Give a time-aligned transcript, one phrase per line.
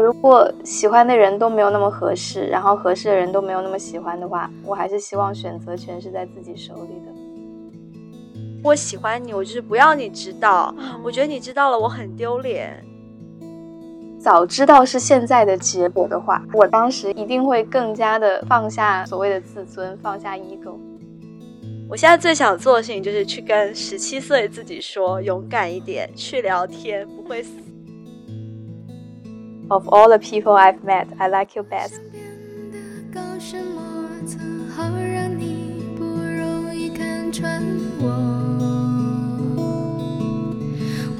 [0.00, 7.12] 如果喜欢的人都没有那么合适，然后合适的人都没有那么喜欢的话，我还是希望选择权是在自己手里的。
[8.62, 10.74] 我喜欢你，我就是不要你知道。
[11.02, 12.84] 我觉得你知道了，我很丢脸。
[14.18, 20.74] 早知道是现在的结果的话，我当时一定会更加的放下所谓的自尊，放下 ego。
[21.88, 27.50] 我现在最想做的事情就是去跟十七岁自己说，勇敢一点，去聊天，不会死。
[29.70, 32.00] Of all the people I've met, I like you best.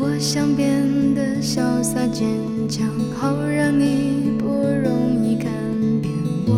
[0.03, 5.53] 我想变得潇洒坚强，好让你不容易看
[6.03, 6.13] 扁
[6.49, 6.51] 我。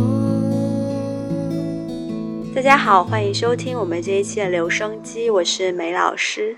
[2.55, 6.57] 大家好，欢迎收听我们这一期的留声机，我是梅老师。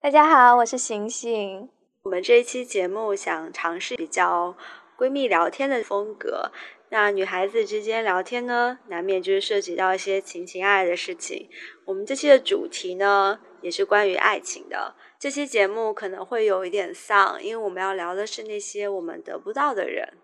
[0.00, 1.68] 大家好，我是醒醒。
[2.04, 4.56] 我们这一期节目想尝试比较
[4.98, 6.50] 闺蜜聊天的风格。
[6.88, 11.48] 那女孩子之间聊天呢，难免就是涉及到一些情情爱爱的事情。
[11.84, 14.96] 我们这期的主题呢，也是关于爱情的。
[15.16, 20.18] 这期节目可能会有一点丧，因为我们要聊的是那些我们得不到的人。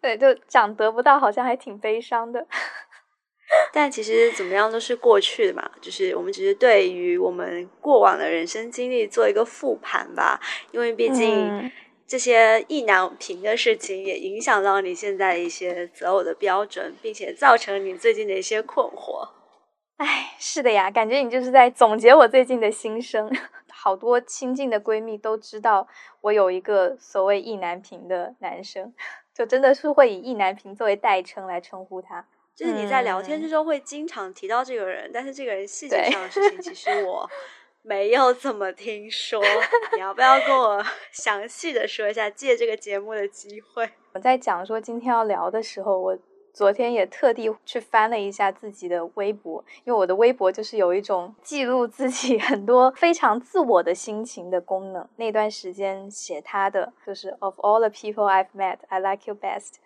[0.00, 2.48] 对，就讲得不到，好像还挺悲伤的。
[3.72, 10.40] 但其实怎么样都是过去的嘛，就是我们只是对于我们过往的人生经历做一个复盘吧。
[10.70, 11.70] 因为毕竟
[12.06, 19.28] 这些意难平的事情，也影响到你现在一些择偶的标准，并且造成你最近的一些困惑。
[19.96, 23.30] 哎，是的呀，感觉你就是在总结我最近的心声。
[23.76, 25.86] 好多亲近的闺蜜都知道
[26.22, 28.94] 我有一个所谓意难平的男生，
[29.34, 32.26] 就真的是会以意难平作为代称来称呼他。
[32.56, 37.28] 就是你在聊天之中会经常提到这个人，但是这个人细节上的事情，其实 我
[37.82, 39.42] 没有怎么听说。
[39.94, 42.30] 你要不要跟我 详细的说一下？
[42.30, 46.18] 借这个节目的机会，我在讲说今天要聊的时候，我。
[46.54, 55.08] 昨天也特地去翻了一下自己的微博，因为我的微博就是有一种记录自己 很多非常自我的心情的功能。
[55.16, 59.78] 那段时间写他的就是 Of all the people I've met, I like you best。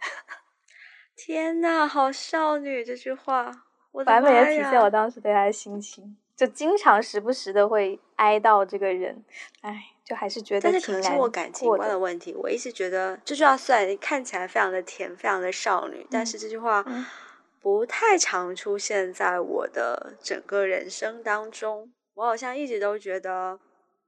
[1.19, 3.51] 天呐，好少女这句话，
[3.91, 6.17] 完美的体现我当时对他的心情。
[6.37, 9.25] 就经常时不时的会哀悼这个人，
[9.63, 9.87] 哎。
[10.05, 12.35] 就还是觉得，但是可能是我感情观的问题。
[12.35, 16.83] 我一直觉得这句话虽然看起来非常的甜，非常的少女，但是这句话
[17.61, 21.93] 不太常出现在我的整个人生当中。
[22.15, 23.61] 我好像一直都觉得。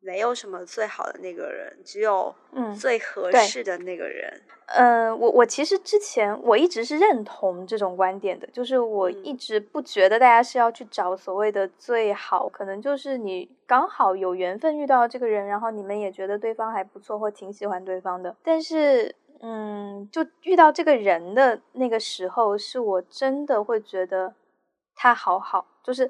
[0.03, 4.41] 没有什么最好的那个人，只有嗯最合适的那个人。
[4.73, 18.37] 嗯，我我其实之前我一直是认同这种观点的，就是我一直不觉得大家是要去找所谓的最好，可能就是你刚好有缘分遇到这个人，然后你们也觉得对方还不错或挺喜欢对方的。
[18.45, 24.33] 但是，嗯，就遇到这个人的那个时候，是我真的会觉得
[24.95, 25.67] 他好好。
[25.83, 26.09] 就是，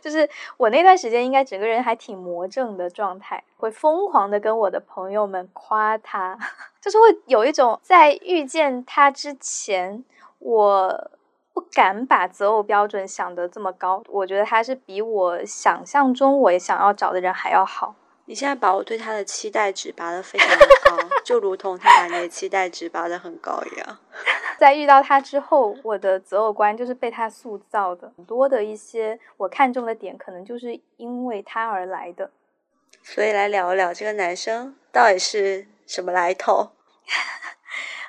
[0.00, 6.38] 就是我那段时间应该整个人还挺魔怔的状态，会疯狂的跟我的朋友们夸他，
[6.80, 10.04] 就是会有一种在遇见他之前，
[10.38, 11.10] 我
[11.52, 17.94] 不敢把择偶标准想得这么高，我觉得他是比我想象中我想要找的人还要好。
[18.30, 23.98] 你现在把我对他的期待值拔得非常的高，就如同他把你的期待值拔得很高一样。
[24.56, 32.30] 在遇到他之后，我的择偶观就是被他塑造的，很多的一些我看中的点，可能就是因为他而来的。
[33.02, 36.70] 所以来聊一聊这个男生到底是什么来头？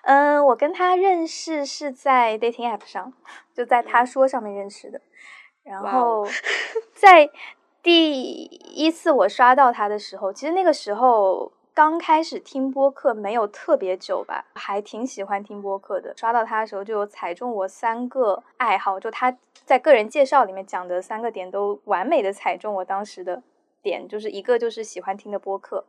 [0.04, 3.12] 嗯， 我跟他认识是在 dating app 上，
[3.56, 5.02] 就在他说上面认识的，
[5.64, 6.28] 然后
[6.94, 7.28] 在。
[7.84, 16.14] 第一次我刷到他的时候，其实那个时候刚开始听播客，没有特别久吧，还挺喜欢听播客的。
[16.16, 23.42] 刷到他的时候，就有踩中我三个爱好，就他在个人介绍里面讲的三个点，都完美的踩中我当时的
[23.82, 25.86] 点，就是一个就是喜欢听的播客，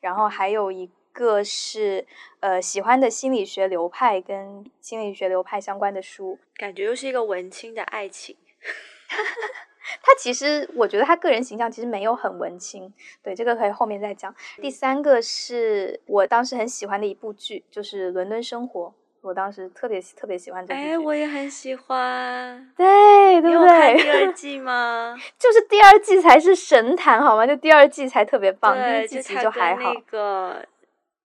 [0.00, 2.06] 然后还有一个是
[2.38, 8.36] 呃喜欢的心理学流派跟心理学流派相关的书，感觉又是一个文青的爱情。
[10.02, 12.92] 他其实，我觉得他个人形象其实没有很文青，
[13.22, 14.34] 对这个可以后面再讲。
[14.60, 18.86] 第三个是我当时很喜欢的一部剧，就是《伦敦生活》，
[19.20, 20.86] 我当时特别特别喜欢这部剧。
[20.86, 22.72] 哎，我也很喜欢。
[22.76, 24.02] 对，对不对？
[24.02, 25.16] 第二 季吗？
[25.38, 27.46] 就是第二季才是神坛，好吗？
[27.46, 29.92] 就第二季才特别棒，第一季其实就还好。
[29.92, 30.64] 那个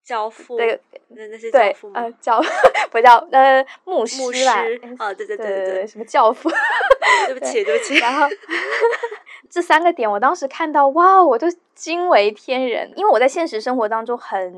[0.07, 2.09] 教父，对，那那是教父吗？
[2.21, 2.42] 教
[2.89, 4.63] 不叫呃牧师吧？
[5.00, 6.50] 哦，对对对对对，什么教父？
[7.27, 7.98] 对不起，对不起。
[7.98, 8.25] 然后
[9.51, 12.89] 这三个点，我当时看到，哇，我都惊为天人。
[12.95, 14.54] 因为我在现实生活当中很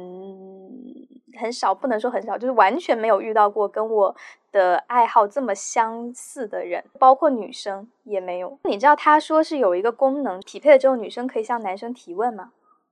[1.40, 4.16] 很少，不能说很少，就是完全没有遇到过跟我
[4.52, 8.60] 的爱好这么相似的人，包括女生也没有。
[8.66, 12.52] 你知道他说是有一个功能，匹配了之后女生可以向男生提问吗？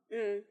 [0.10, 0.42] 嗯，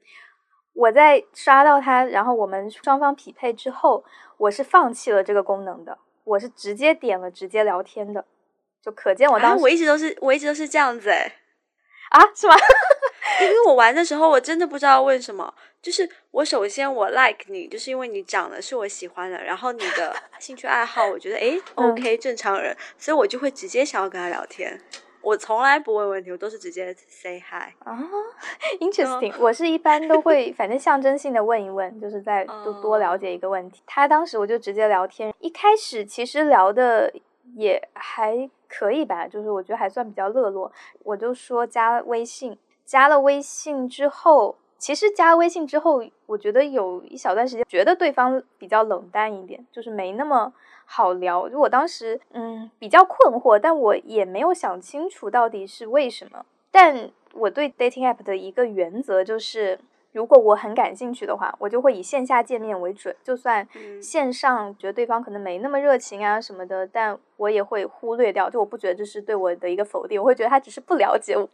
[0.77, 4.05] 我在刷到他，然后我们双方匹配之后，
[4.37, 8.25] 我是放弃了这个功能的，我是直接点了直接聊天的，
[8.83, 11.33] 就可见我当时、我一直都是我一直都是这样子哎。
[12.11, 12.55] 啊，是吗？
[13.43, 15.53] 因为我玩的时候，我真的不知道问什么。
[15.83, 24.81] 就是我首先我 like 你，就是因为你长得是我喜欢的，然后你的兴趣爱好，我觉得诶 OK 正常人，所以我就会直接想要跟他聊天。
[25.27, 27.99] 我从来不问问题，我都是直接 say hi 啊
[28.79, 29.35] ，interesting。
[29.41, 33.83] 我是一般都会反正象征性的问一问，就是在多多了解一个问题。
[33.85, 37.13] 他当时我就直接聊天，一开始其实聊的
[37.57, 40.71] 也还可以吧，就是我觉得还算比较热络。
[41.03, 42.57] 我就说加微信。
[42.85, 50.53] 加了微信之后，其实加了微信之后，我觉得有一小段时间觉得对方比较冷淡一点，就是没那么
[50.85, 51.49] 好聊。
[51.49, 56.45] 就我当时嗯比较困惑，但我也没有想清楚到底是为什么。
[56.71, 59.79] 但我对 dating app 的一个原则就是。
[60.13, 63.15] 如果我很感兴趣的话，我就会以线下见面为准。
[63.23, 63.69] 就算
[64.01, 68.49] 线上觉得对方可能没那么热情啊什么的，但我也会忽略掉。
[68.49, 71.47] 就我不觉得这是对我的一个否定，我会觉得他只是不了解我。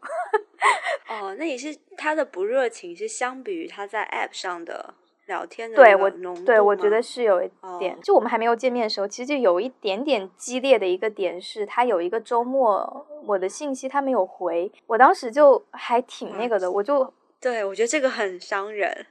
[1.09, 4.94] 哦，那也是他的不热情是相比于他在 App 上的
[5.26, 6.11] 聊天的对我
[6.44, 7.99] 对我觉得是有一点。
[8.00, 17.12] 就我们还没有见面的时候，其实就有一点点激烈的一个点是，他有一个周末我的信息他没有回，我当时就还挺那个的，我就。
[17.41, 19.06] 对，我觉得这个很伤人。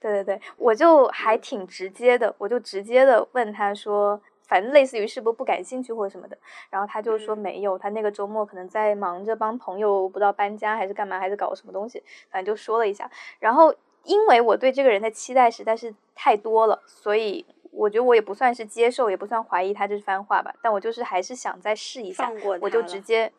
[0.00, 6.36] 对对对，我就还挺直接的，我就直接的问他说，反正类似于是不是不感兴趣或者什么的，
[6.70, 13.10] 然后他就说没有，他那个周末可能在忙着帮朋友，不知道搬家还是干嘛，还是搞什么东西，反正就说了一下。
[13.38, 13.74] 然后
[14.04, 22.30] 因为我对这个人的期待实在是太多了，所以我觉得我也不算是接受，也不算怀疑他这番话吧，但我就是还是想再试一下，
[22.60, 23.32] 我就直接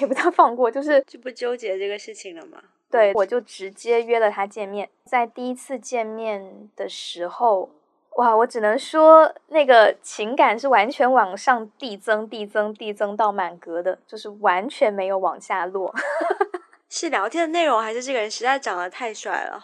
[0.00, 2.62] 也不叫放过，就是就不纠结这个事情了吗？
[2.90, 4.88] 对，我就直接约了他见面。
[5.04, 7.70] 在第一次见面的时候，
[8.16, 15.92] 哇，我只能说那个情感是完全往上递增、递增、递增到满格的，就是完全没有往下落。
[16.88, 19.58] 是聊天的内容，还是这个人实在长得太帅了？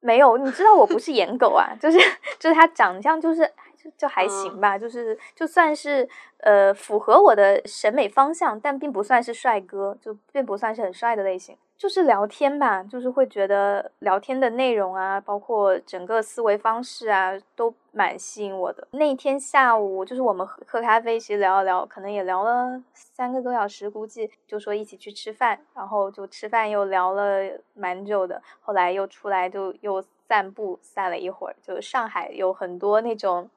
[0.00, 1.98] 没有，你知道我不是颜狗啊， 就是
[2.38, 3.50] 就是他长相就是
[3.82, 6.06] 就就还行吧，就是就算是
[6.40, 11.56] 呃符合我的审美方向，但并不算是帅哥，就并不算是很帅的类型。
[11.78, 18.88] 就是聊天吧，就是会觉得聊天的内容啊，包括整个思维方式啊，都蛮吸引我的。
[18.92, 27.42] 那天下午，就是我们喝咖啡，其实聊了聊，可能也聊了三个多小时，估计就说一起去吃饭，然后就吃饭又聊了
[27.74, 28.42] 蛮久的。
[28.60, 33.50] 后来又出来就又散步散了一会儿，就上海有很多那种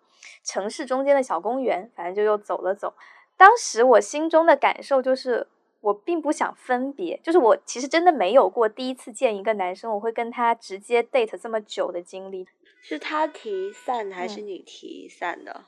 [0.44, 2.94] 城市中间的小公园，反正就又走了走。
[3.38, 5.48] 当时我心中的感受就是。
[5.82, 12.48] 我并不想分别，就是我其实真的没有过第一次见一个男生，我会跟他直接 date 这么久的经历。
[12.82, 15.66] 是他提散还是你提散的？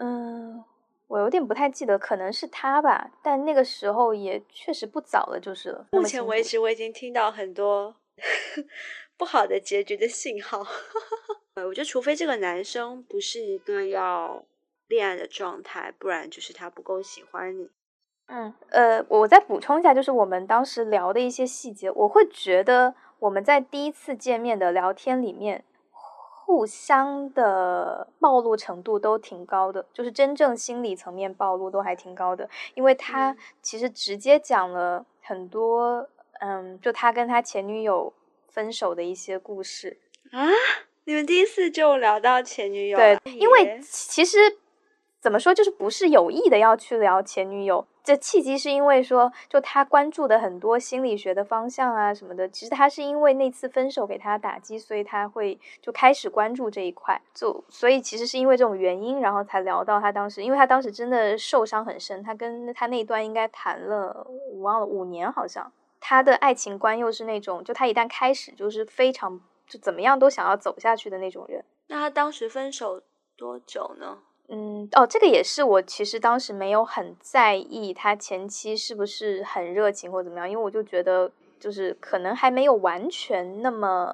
[0.00, 0.62] 嗯，
[1.06, 3.10] 我有点不太记得，可能是他吧。
[3.22, 5.86] 但那个时候也确实不早了，就是了。
[5.92, 7.96] 目前为止，我已经听到很多
[9.16, 10.66] 不好的结局的信号。
[11.54, 14.44] 呃， 我觉得除非这个男生不是一个要
[14.86, 17.70] 恋爱的状态，不然就是他不够喜欢你。
[18.28, 36.08] 嗯，呃，我再补充一下，就是我们当时聊的一些细节，我会觉得我们在第一次见面的聊天里面，互相的暴露程度都挺高的，就是真正心理层面暴露都还挺高的，因为他其实直接讲了很多，
[36.40, 38.12] 嗯，就他跟他前女友
[38.46, 39.98] 分手的一些故事
[40.32, 40.48] 啊。
[41.04, 42.98] 你们第一次就聊到前女友？
[42.98, 44.36] 对，因为其实
[45.20, 47.86] 怎么说，就是不是有意的要去聊前女友。
[48.04, 57.20] 这契机是因为说，就他关注的很多心理学的方向啊什么的，其实他是因为那次分手给他打击，所以他会就开始关注这一块。
[57.34, 65.70] 就所以其实是因为这种原因，然后才聊到他当时，因为他当时真的受伤很深，他跟他那段应该谈了我忘了五年好像，
[66.00, 71.62] 他的爱情观又是那种，就他一旦开始就是非常就怎么样都想要走下去的那种人。
[71.88, 73.02] 那他当时分手
[73.36, 74.20] 多久呢？
[74.50, 84.10] 嗯，哦，这个也是我其实当时没有很在意他前期是不是很热情或怎么样，因为我就觉得就是可能还没有完全那么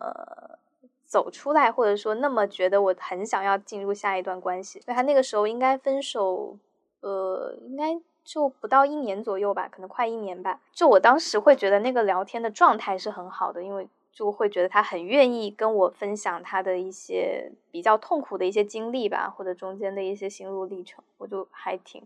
[1.07, 4.81] 走出来，或者说那么觉得我很想要进入下一段关系。
[4.81, 6.57] 所以他那个时候应该分手，
[7.01, 10.61] 呃，应该就不到一年左右吧，可能快一年吧。
[10.73, 13.89] 就我当时会觉得那个聊天的状态是很好的，因为。
[14.15, 22.01] 就会觉得他很愿意跟我分享他的一些比较痛苦的一些经历吧，或者中间的一些心路历程，我就还挺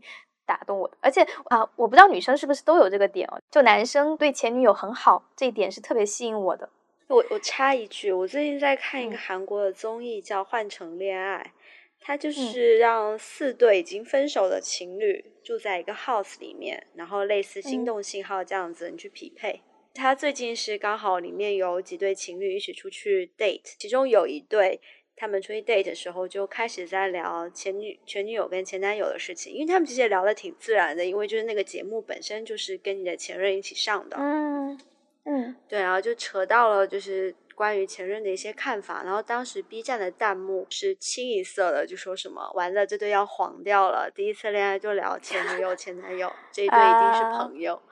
[0.47, 0.97] 打动我的。
[1.03, 6.71] 而且啊，我不知道女生是不是都有这个点哦，就男生对前女友很好，这一点是特别吸引我的。
[7.09, 11.53] 我我插一句，我最近在看一个韩国的综艺，叫《换乘恋爱》，
[12.01, 19.61] 它就是让四对已经分手的情侣住在一个 house 里面，然后类似心动信号这样子，你去匹配。
[19.99, 24.81] 他最近是刚好里面有几对情侣一起出去 date，其中有一对
[25.17, 34.79] 他们出去 date 的时候就开始在聊前女前女友跟前男友的事情，因为他们其实聊的挺自然的，因为就是那个节目本身就是跟你的前任一起上的，嗯
[35.25, 47.83] 嗯，对，然后就扯到了就是关于前任的一些看法，然后当时 B 站的弹幕是清一色的，就说什么完了这对要黄掉了，第一次恋爱就聊前女友前男友，这一对一定是朋友。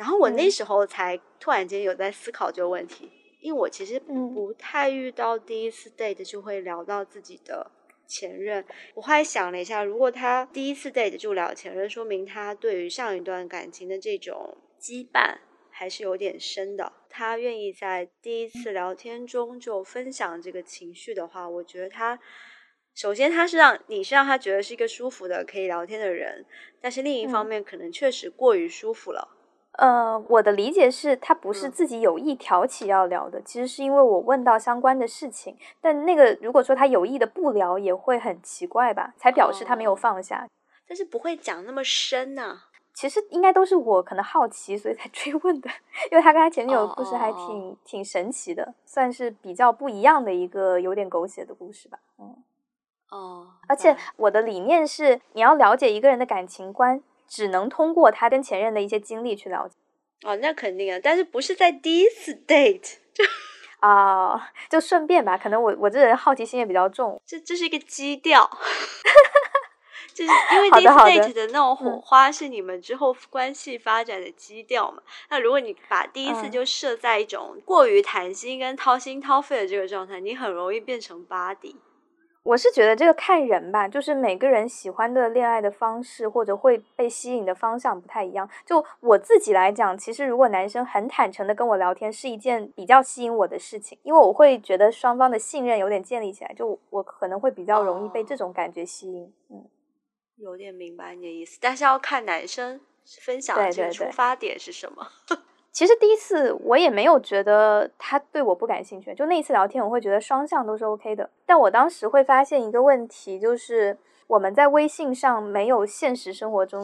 [0.00, 7.70] 然后我那时候才突然间有在思考这个问题，因为我其实不太遇到第一次 date 就会聊到自己的
[8.06, 8.64] 前任。
[8.94, 15.36] 我后来想了一下，如果他第一次 date 就聊前任，说明他对于上一段感情的这种羁绊
[15.68, 16.90] 还是有点深的。
[17.10, 22.18] 他愿意在第一次聊天中就分享这个情绪的话，我觉得他
[22.94, 26.46] 首先他是让你是让他觉得是一个舒服的可以聊天的人，
[26.80, 29.36] 但是另一方面可能确实过于舒服了。
[29.80, 35.56] 呃，我的理解是他不是自己有意挑起要聊的，其实是因为我问到相关的事情。
[35.80, 39.14] 但那个如果说他有意的不聊，也会很奇怪吧？
[39.16, 40.46] 才表示他没有放下，
[40.86, 42.60] 但是不会讲那么深呢。
[42.92, 45.70] 其实应该都是我可能好奇，所以才追问的。
[46.12, 51.98] 因为他跟他前女友的故事还挺挺神奇的，算是比较不一样的一个有点狗血的故事吧。
[52.18, 52.36] 嗯，
[53.08, 57.02] 哦，而且我的理念是，你要了解一个人的感情观。
[57.30, 59.76] 只能通过他跟前任的一些经历去了解，
[60.28, 63.24] 哦，那肯定啊，但是不是在第一次 date 就
[63.78, 68.50] 啊，就顺便吧，可能我我这人好奇心也比较重，这这是一个基调，
[70.12, 75.00] 就是因为第一次 date 的那种火花是你们之后关系发展的基调嘛。
[75.28, 81.76] 那如果你把第一次就设在一种过于谈心跟掏心掏肺的这个状态，你很容易变成 body。
[82.42, 88.48] 我是觉得这个看人吧，就是每个人喜欢的恋爱的方式或者会被吸引的方向不太一样。
[88.64, 99.30] 就我自己来讲，其实如果男生很坦诚的跟我聊天，是一件比较吸引我的事情，因为我会觉得双方的信任有点建立起来，就我可能会比较容易被这种感觉吸引。
[99.50, 99.68] 嗯，
[100.36, 102.80] 有点明白你的意思，但是要看男生
[103.20, 105.06] 分享的这个出发点是什么。
[105.72, 111.30] 其实第一次我也没有觉得他对我不感兴趣，就那一次聊天，我会觉得双向都是 OK 的。
[111.46, 113.96] 但我当时会发现一个问题，就是
[114.26, 116.82] 我们在微信上没有现实生活中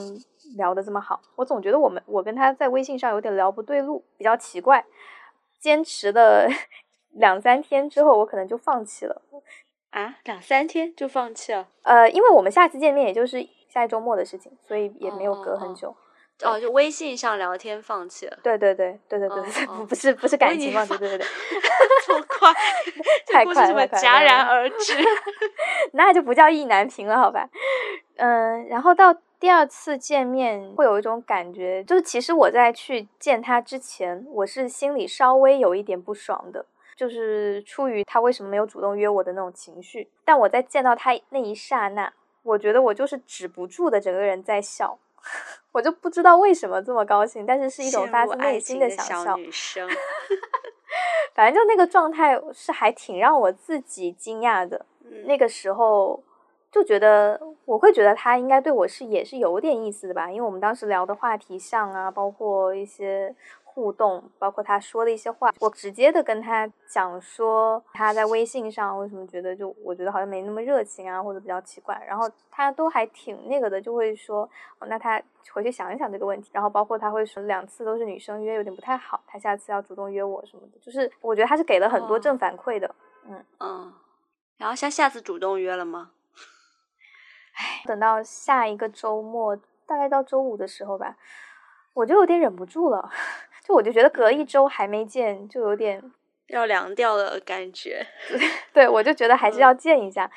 [0.56, 1.20] 聊的这么好。
[1.34, 4.84] 我总觉得我们我跟他在微信上有点聊不对路，比较奇怪。
[5.58, 6.46] 坚持了
[7.10, 9.22] 两三天之后，我可能就放弃了。
[9.90, 11.66] 啊，两三天就放弃了？
[11.82, 15.88] 呃，因为我们下次见面也就是下一周末的事情，所以也没有隔很久。
[15.88, 15.96] 哦，
[16.38, 18.38] 就微信上聊天放弃了。
[18.42, 21.26] 对对对对对对，不是不是感情放弃，对对对，
[22.06, 22.52] 这么快，
[23.26, 24.94] 太快了，戛然而止，
[25.92, 27.48] 那就不叫意难平了，好吧？
[28.16, 36.64] 嗯，然后到第二次见面，会有一种感觉，就是其实我在去见他之前，我是心里稍微有一点不爽的，
[36.96, 40.08] 就是出于他为什么没有主动约我的那种情绪。
[40.24, 42.12] 但我在见到他那一刹那，
[42.42, 44.98] 我觉得我就是止不住的，整个人在笑。
[45.72, 49.36] 我就不知道为什么这么高兴，但是是一种发自内心的想笑。
[49.36, 49.88] 女生，
[51.34, 54.86] 反正就那个状态是还挺让我自己惊讶的。
[55.24, 56.22] 那个时候
[56.70, 63.34] 就觉得，我会觉得他应该对我是也是有点意思的吧，因为我们当时聊的话题像啊，包括一些。
[63.76, 82.94] 互动，包括他说的一些话，我直接的跟他讲说，他在微信上为什么觉得就我觉得好像没那么热情啊，或者比较奇怪，然后他都还挺那个的，就会说，哦，那他回去想一想这个问题，然后包括他会说两次都是女生约有点不太好，他下次要主动约我什么的，就是我觉得他是给了很多正反馈的，
[83.28, 83.44] 嗯。
[83.60, 83.92] 嗯，
[84.56, 86.12] 然后下下次主动约了吗？
[87.58, 89.54] 哎，等到下一个周末，
[89.84, 91.16] 大概到周五的时候吧，
[91.92, 93.10] 我就有点忍不住了。
[93.66, 96.00] 就我就觉得隔一周还没见，就有点
[96.46, 98.06] 要凉掉的感觉。
[98.72, 100.30] 对，我就觉得还是要见一下。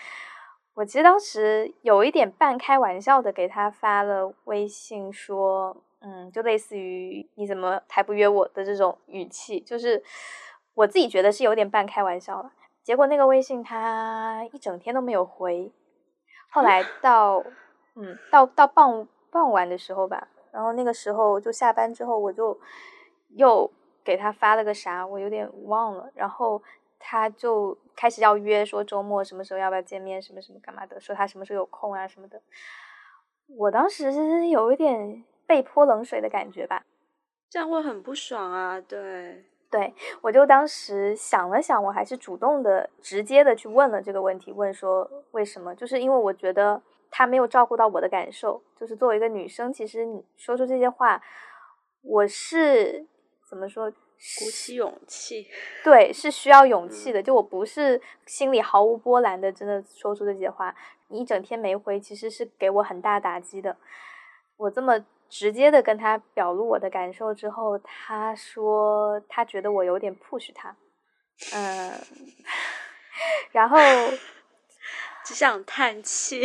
[0.73, 10.03] 我其实当时有一点半开玩笑的给他发了微信，说，嗯，就类似于你怎么还不约我的这种语气，就是
[10.73, 12.51] 我自己觉得是有点半开玩笑了。
[12.81, 15.71] 结果那个微信他一整天都没有回，
[16.49, 17.43] 后来 到，
[17.93, 22.59] 嗯，到到傍傍晚的时候吧，然后那个时候就下班之后我就。
[23.29, 23.71] 又
[24.03, 26.09] 给他发了个啥，我有点忘了。
[26.15, 26.61] 然后
[26.97, 32.41] 他就开始要约，说周末什么时候要不要见面，什么什么干嘛的，说他什么时候有空啊什么的。
[33.57, 36.85] 我当时有一点被泼冷水的感觉吧，
[37.49, 38.79] 这样会很不爽啊。
[38.79, 45.73] 对，对我就当时想了想，我还是主动的、直接的去问了这个问题，问说为什么？
[45.73, 48.61] 就是因为我觉得他没有照顾到我的感受。
[48.75, 51.21] 就是作为一个女生，其实你说出这些话，
[52.01, 53.07] 我是
[53.49, 53.91] 怎么说？
[54.37, 55.47] 鼓起勇气，
[55.81, 57.23] 对，是需要勇气的。
[57.23, 60.75] 就我不是心里毫无波澜的，真的说出这些话。
[61.07, 63.77] 你一整天没回，其实是给我很大打击的。
[64.57, 70.75] 我这么直接的跟他表露我的感受之后，他说他觉得我有点 push 他，
[71.53, 71.93] 嗯，
[73.53, 73.77] 然后
[75.23, 76.41] 只想叹气。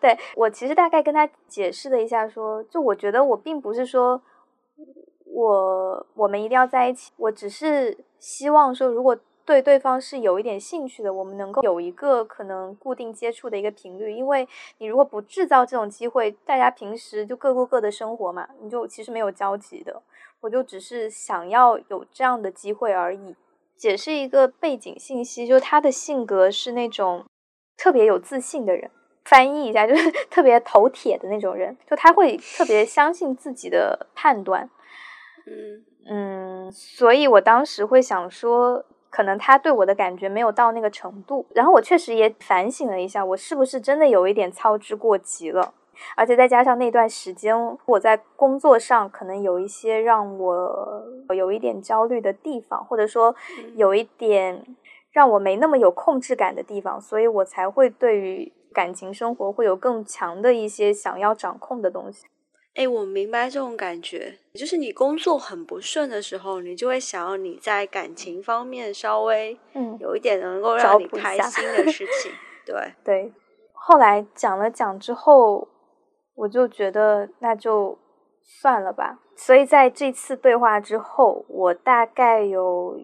[0.00, 4.22] 对我其实大概跟他解释了一下，说就我觉得我并不是说。
[5.38, 7.12] 我我们一定要在一起。
[7.16, 14.12] 我只是希望说，如果对对方是有一点兴趣的，我们能够有一个可能固定接触的一个频率。
[14.12, 20.02] 因为你如果不制造这种机会，大家平时就各过各的生活嘛，你就其实没有交集的。
[20.40, 23.36] 我就只是想要有这样的机会而已。
[23.76, 27.24] 解释一个背景信息，就他的性格是那种
[27.76, 28.90] 特别有自信的人。
[29.24, 34.68] 翻译一下，就是 特别头铁的那种人，就他会特别相信自己的判断。
[35.48, 41.46] 嗯嗯，所以我当时会想说，可能他对我的感觉没有到那个程度。
[41.54, 45.74] 然后我确实也反省了一下，我是不是真的有一点操之过急了？
[46.16, 53.34] 而且再加上那段时间我在工作上可能有一些让我有一点焦虑的地方，或者说
[53.74, 54.64] 有一点
[55.10, 62.26] 让我没那么有控制感的地方，所以我才会对于感情生活会有更强的一些想要掌控的东西。
[62.74, 72.30] 哎，我明白这种感觉，就是你工作很不顺的时候，你就会想要你在感情方面稍微嗯有一点能够让你开心的事 情。
[72.64, 73.32] 对对，
[73.72, 75.66] 后来讲了讲之后，
[76.34, 77.98] 我就觉得那就
[78.42, 79.18] 算了吧。
[79.34, 83.00] 所以在这次对话之后，我大概有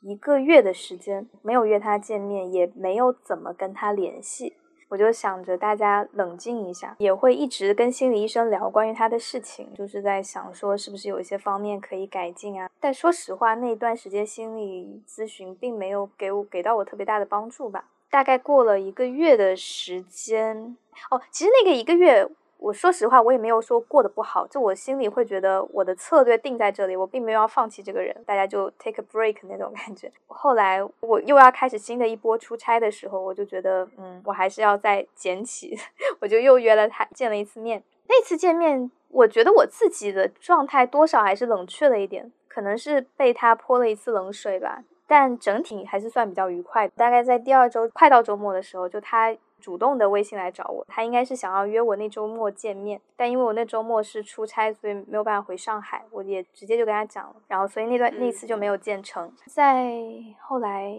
[0.00, 4.56] 一个月的时间没有约他见面，也没有怎么跟他联系。
[4.92, 12.68] 我就想着大家冷静一下，也会一直跟心理医生聊关于他的事情，就是在想说是不是有一些方面可以改进啊。
[12.78, 17.86] 但说实话，那段时间心理咨询并没有给我给到我特别大的帮助吧。
[18.10, 20.76] 大概过了一个月的时间，
[21.10, 22.28] 哦，其实那个一个月。
[22.62, 30.10] 我说实话，我也没有说过得不好，就我心里会觉得我的策略定在这里，我并没有要放弃这个人，大家就 take a break 那种感觉。
[30.28, 35.76] 后来我又要开始新的一波出差的时候，我就觉得，嗯，我还是要再捡起，
[36.22, 37.82] 我就又约了他见了一次面。
[38.08, 46.86] 那次见面，我觉得我自己的状态多少还是冷却了一点，可能是被他泼了一次冷水吧，但整体还是算比较愉快。
[46.86, 49.36] 大概在第二周快到周末的时候，就他。
[49.62, 59.32] 主动的微信来找我，他应该是想要约我那周末见面，但因为我那周末是出差，所以没有办法回上海，我也直接就跟他讲了，然后所以那段那次就没有见成。
[59.46, 59.94] 在
[60.40, 60.92] 后来，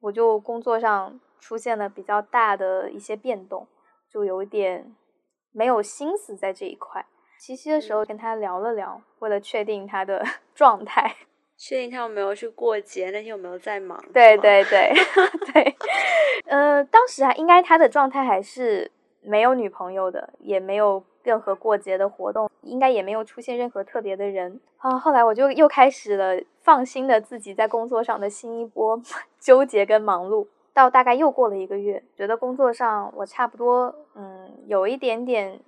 [0.00, 3.68] 我就工作上出现了比较大的一些变动，
[4.10, 4.96] 就有一点
[5.52, 7.06] 没有心思在这一块。
[7.40, 10.24] 七夕的时候跟他聊了聊，为了确定他的
[10.56, 11.14] 状态。
[11.58, 13.06] 确定他有没有去过节？
[13.06, 14.00] 那天有没有在忙？
[14.14, 14.92] 对对对
[15.52, 15.76] 对，
[16.46, 18.88] 呃，当时啊应该他的状态还是
[19.20, 24.96] 没有女朋友的，也没有任何过节的活动，应该也没有出现任何特别的人啊。
[24.96, 29.02] 后来我就又开始了放心的自己在工作上的新一波
[29.40, 30.46] 纠结跟忙碌。
[30.72, 35.58] 到大概又过了一个月，觉得工作上我差不多嗯有一点点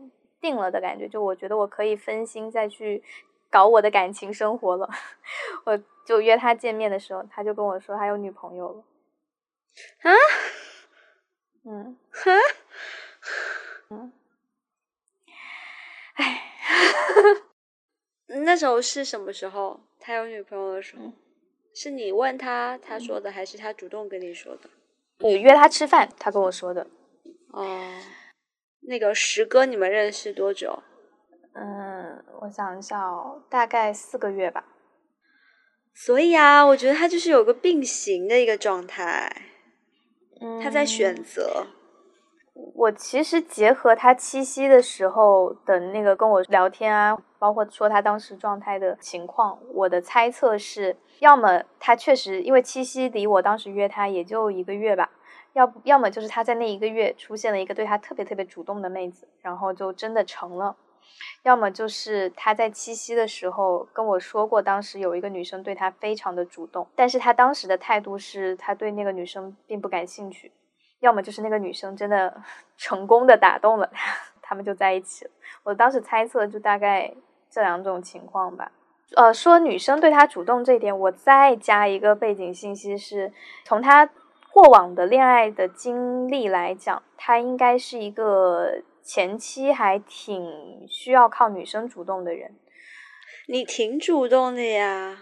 [0.40, 3.02] 定了的感觉，就我觉得我可以分心再去。
[3.50, 4.88] 搞我的感情生活了，
[5.66, 8.84] 我就约他见面的时候，他就跟我说他有女朋友了。
[10.02, 10.12] 啊？
[11.64, 11.96] 嗯？
[12.10, 12.30] 哈？
[13.90, 14.12] 嗯？
[16.14, 16.42] 哎，
[18.44, 19.80] 那时候是什么时候？
[19.98, 21.12] 他有女朋友的时候，
[21.74, 24.70] 是你问他他说的，还是他主动跟你说的？
[25.20, 26.86] 我约他吃饭，他跟我说的。
[27.52, 28.00] 哦，
[28.80, 30.82] 那个石哥，你们认识多久？
[31.54, 34.64] 嗯，我想一下哦，大概四个月吧。
[35.92, 39.30] 所以啊，我觉得他就是有个并行的一个状态，
[40.40, 41.66] 嗯他在选择。
[42.74, 55.10] 我其实结合他七夕的时候的那个跟我聊天啊，包括说他当时状态的情况，我的猜测是，要么他确实因为七夕离我当时约他也就一个月吧，
[55.54, 60.76] 要不要么就是他在那一个月出现了一个对他特别特别主动的妹子，然后就真的成了。
[61.42, 70.52] 要么就是他在七夕的时候跟我说过，当时有一个女生对他非常的主动，但是他当时的态度是他对那个女生并不感兴趣。
[71.00, 72.42] 要么就是那个女生真的
[72.76, 75.30] 成功的打动了他， 他们就在一起了。
[75.62, 77.14] 我当时猜测就大概
[77.50, 78.70] 这两种情况吧。
[79.16, 83.32] 呃，说女生对他主动这一点，我再加一个背景信息是，
[83.64, 84.08] 从他
[84.52, 92.54] 过往的恋爱的经历来讲，他应该是一个前期还挺需要靠女生主动的人。
[93.48, 95.18] 你挺主动的呀，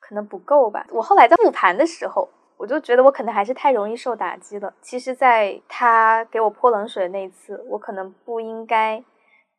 [0.00, 0.84] 可能不够吧。
[0.90, 2.28] 我后来在复盘的时候。
[2.58, 4.72] 我就觉得我可能还是太容易受打击了。
[4.80, 9.02] 其实，在他给我泼冷水的那一次，我可能不应该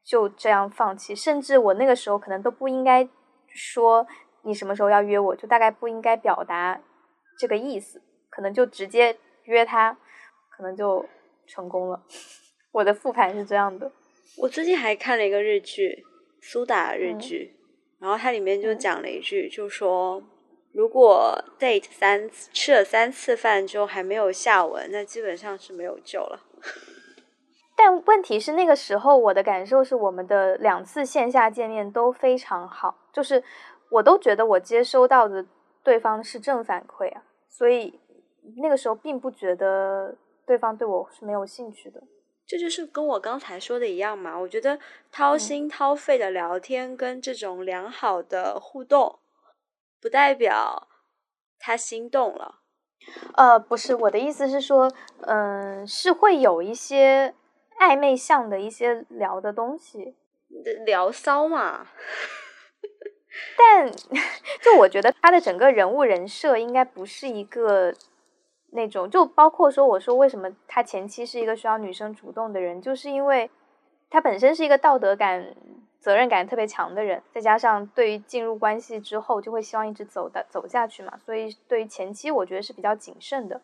[0.05, 3.05] 就这样放弃，甚至我那个时候可能都不应该
[3.49, 4.07] 说
[4.43, 6.79] 你什么时候要约我，就大概不应该表达
[7.37, 9.97] 这个意思，可能就直接约他，
[10.55, 11.05] 可能就
[11.45, 12.01] 成功了。
[12.73, 13.89] 我的复盘是这样的。
[14.37, 16.03] 我最近还看了一个日剧，
[16.41, 17.55] 苏打日剧，
[17.99, 20.21] 然后它里面就讲了一句，就说。
[20.75, 26.39] 如果 date 三次吃了三次饭之后还没有下文，那基本上是没有救了。
[27.77, 33.43] 但问题是那个时候我的感受是，我们的两次线下见面都非常好，就是
[33.91, 35.45] 我都觉得我接收到的
[35.83, 37.99] 对方是正反馈啊，所以
[38.57, 42.01] 那个时候并不觉得对方对我是没有兴趣的。
[42.53, 44.77] 这就是跟我刚才说的一样嘛，我觉得
[45.11, 49.17] 掏心掏肺的聊天跟这种良好的互动。
[49.99, 50.87] 不代表
[51.57, 52.59] 他心动了，
[53.33, 57.33] 呃，不是，我的意思是说，嗯，是会有一些
[57.79, 60.13] 暧昧向的一些聊的东西，
[60.85, 61.87] 聊骚嘛。
[63.57, 63.91] 但
[64.61, 67.91] 就我觉得他的整个人物人设应该不是一个
[68.73, 73.49] 那种，就包括说，我说为什么他前期是一个需要女生主动的人，就是因为
[74.09, 75.55] 他本身是一个道德感。
[76.03, 83.61] 责任感特别强的人，再加上对于进入关系之后就会希望一直走的走下去嘛，所以对于前期我觉得是比较谨慎的，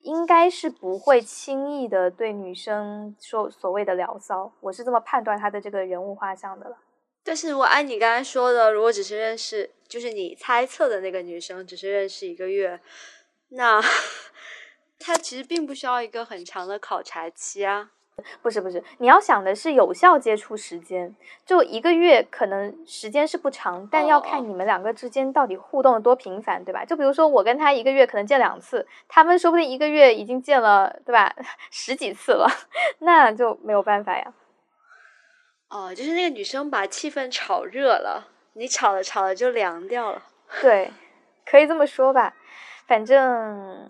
[0.00, 6.76] 应该是不会轻易的对女生说所谓的聊骚，我是这么判断他的这个人物画像的了。
[7.22, 12.80] 但是我按你刚才说的，如果只是认识，就是你猜测的那个女生只是认识一个月，
[13.54, 13.80] 那
[14.98, 17.90] 他其实并不需要一个很长的考察期啊。
[18.42, 26.84] 不是不是，你要想的是有效接触时间，就一个月，可能时间是不长，但要看你们两个之间到底互动的多频繁，对吧？
[26.84, 31.34] 就比如说我跟他一个月可能见两次，他们说不定一个月已经见了，对吧？
[31.72, 32.46] 十几次了，
[33.00, 34.32] 那就没有办法呀。
[35.70, 40.22] 哦，就是那个女生把气氛炒热了，你炒了炒了就凉掉了。
[40.60, 40.92] 对，
[41.46, 42.36] 可以这么说吧。
[42.92, 43.88] 反正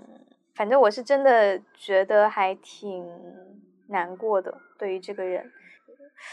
[0.55, 3.05] 反正我是真的觉得还挺。
[3.89, 5.53] 难过的，对于这个人，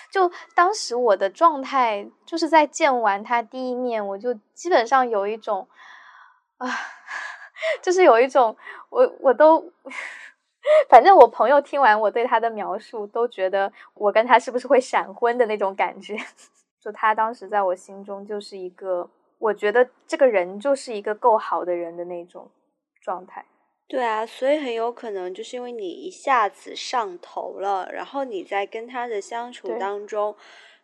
[0.09, 5.67] 就当时我的状态，就是在见完他第一面，我就基本上有一种，
[6.57, 6.69] 啊，
[7.83, 8.55] 就是有一种，
[8.89, 9.73] 我我都，
[10.87, 16.15] 反正我朋友听完我对他的描述，都觉得我跟他是不是会闪婚的那种感觉。
[16.79, 22.49] 就他当时在我心中就是一个，我觉得这个人就是一个够好的人的那种
[23.09, 23.43] 状态。
[23.87, 30.35] 对啊，所以很有可能就是因为你一下子上头了，然后你在跟他的相处当中，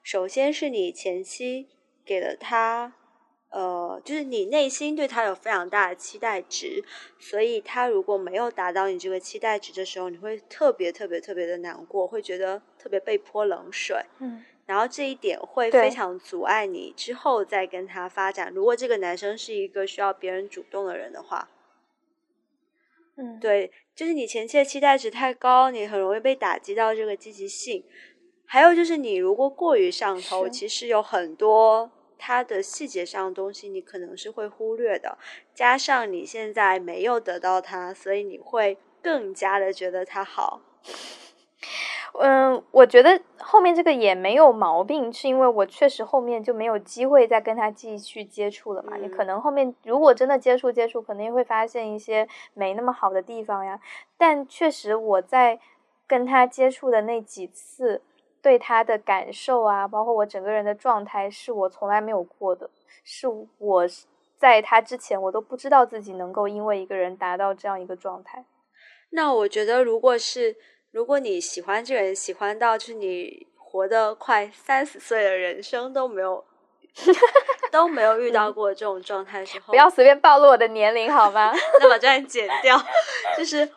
[0.02, 1.68] 首先是你前期
[2.04, 2.94] 给了他，
[3.52, 6.84] 呃，就是你内心对他有非常大的期待值，
[7.20, 18.52] 所以他如果没有达到你这个期待值的时候，你会特别特别特别的难过，会觉得特别被泼冷水，嗯，然后这一点会非常阻碍你之后再跟他发展。
[18.52, 21.50] 如果这个男生是一个需要别人主动的人的话。
[23.17, 27.84] 嗯，对，就是你前期的期待值太高，你很容易被打击到这个积极性。
[28.45, 35.17] 还有就是你如果过于上头，其实有很多它的细节上的东西你可能是会忽略的。
[35.54, 40.62] 加上你现在没有得到它，所以你会更加的觉得它好。
[42.19, 48.95] 嗯，我觉得后面这个也没有毛病，是因为我确实后面就没有机会再跟他继续接触了嘛。
[48.97, 53.80] 你可能后面如果真的接触接触，肯定会发现一些没那么好的地方呀。
[54.17, 55.60] 但确实我在
[56.08, 58.01] 跟他接触的那几次，
[58.41, 62.69] 对他的感受啊，包括我整个人的状态，是我从来没有过的。
[63.04, 63.86] 是我
[64.38, 68.45] 在他之前，我都不知道自己能够因为一个人达到这样一个状态。
[69.10, 70.56] 那我觉得，如果是。
[70.96, 76.42] 如果你喜欢这个人，喜欢到就是你活的快三十岁的人生都没有
[77.70, 81.52] 都没有遇到过这种状态的时候，不要随便暴露我的年龄好吗？
[81.82, 82.82] 那把这段剪掉。
[83.38, 83.70] 就是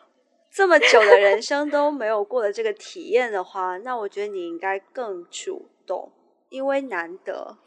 [0.49, 6.13] 这么久的人生都没有过的这个体验的话，那我觉得你应该更主动，
[6.47, 7.57] 因为难得。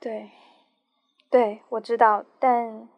[0.00, 0.30] 对，
[1.30, 2.88] 对，我知道，但，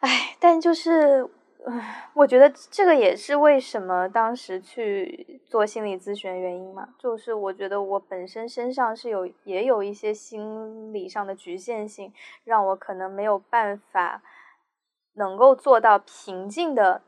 [0.00, 1.30] 哎，但就是。
[1.64, 1.80] 嗯，
[2.14, 14.22] 我觉得这个也是为什么当时去做心理咨询原因嘛，就是我觉得我本身身上是有也有一些心理上的局限性，让我可能没有办法
[15.14, 17.02] 能够做到平静的，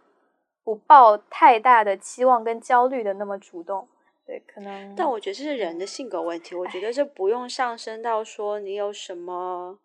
[0.63, 3.89] 不抱太大的期望跟焦虑的那么主动。
[4.25, 4.95] 对，可能。
[4.95, 9.81] 但我觉得这是人的性格问题，我觉得这不用上升到说你有什么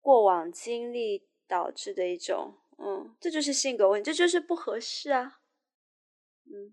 [0.00, 2.54] 过往经历导致的一种。
[2.82, 5.38] 嗯，这就是性格问题，这就是不合适啊。
[6.46, 6.72] 嗯，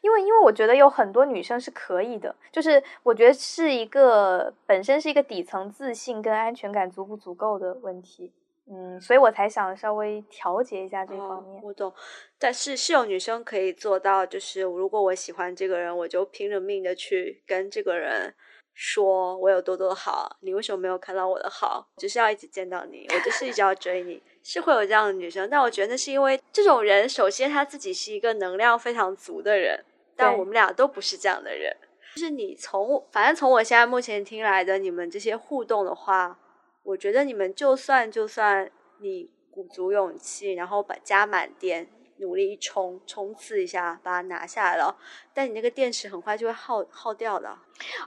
[0.00, 8.32] 因为因为我觉得有很多女生是可以的，就是我觉得是一个本身是一个底层自信跟安全感足不足够的问题。
[8.70, 11.60] 嗯，所以我才想稍微调节一下这方面。
[11.64, 11.92] 我懂，
[12.38, 18.32] 但是是有女生可以做到，就是如果我喜欢这个人，我就拼了命的去跟这个人
[18.72, 21.88] 说我有多多好，你为什么没有看到我的好？
[21.96, 24.22] 就是要一直见到你，我就是一直要追你。
[24.42, 29.84] 是会有这样的女生，但我觉得那是因为这种人，首先他自己是一个能量非常足的人，
[30.16, 31.76] 但我们俩都不是这样的人。
[32.14, 36.38] 就是你从，反正从我现在目前听来的你们这些互动的话，
[36.82, 41.88] 我觉得你们就算就算你鼓足勇气，然后把加满电。
[42.22, 44.96] 努力一冲冲刺一下，把它拿下来了。
[45.34, 47.54] 但你那个电池很快就会耗耗掉的。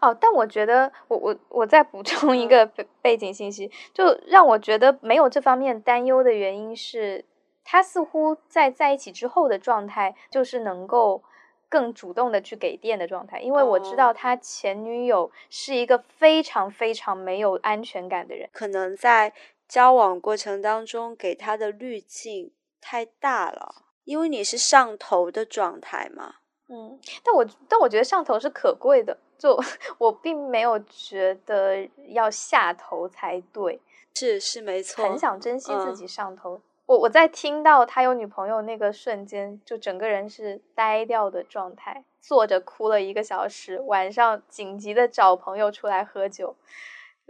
[0.02, 7.24] 哦，但我觉得，我我我再补充一个背背景信息，就让我觉得没有这方面担忧的原因是，
[7.64, 11.22] 他似乎在在一起之后的状态就是能够
[11.68, 13.40] 更主动的去给电的状态。
[13.42, 19.34] 因为我知道他前女友是一个非常非常没有安全感的人，可能在
[19.68, 23.85] 交往过程当中给他的滤镜太大了。
[24.06, 26.36] 因为你是上头的状态嘛，
[26.70, 29.60] 嗯，但我但我觉得上头是可贵的，就
[30.00, 33.80] 我并没有觉得要下头才对，
[34.16, 36.62] 是是没错，很想珍惜自己上头。
[36.86, 46.56] 我我在听到他有女朋友那个瞬间，就整个人是呆掉的状态，坐着哭了一个小时，晚上紧急的找朋友出来喝酒，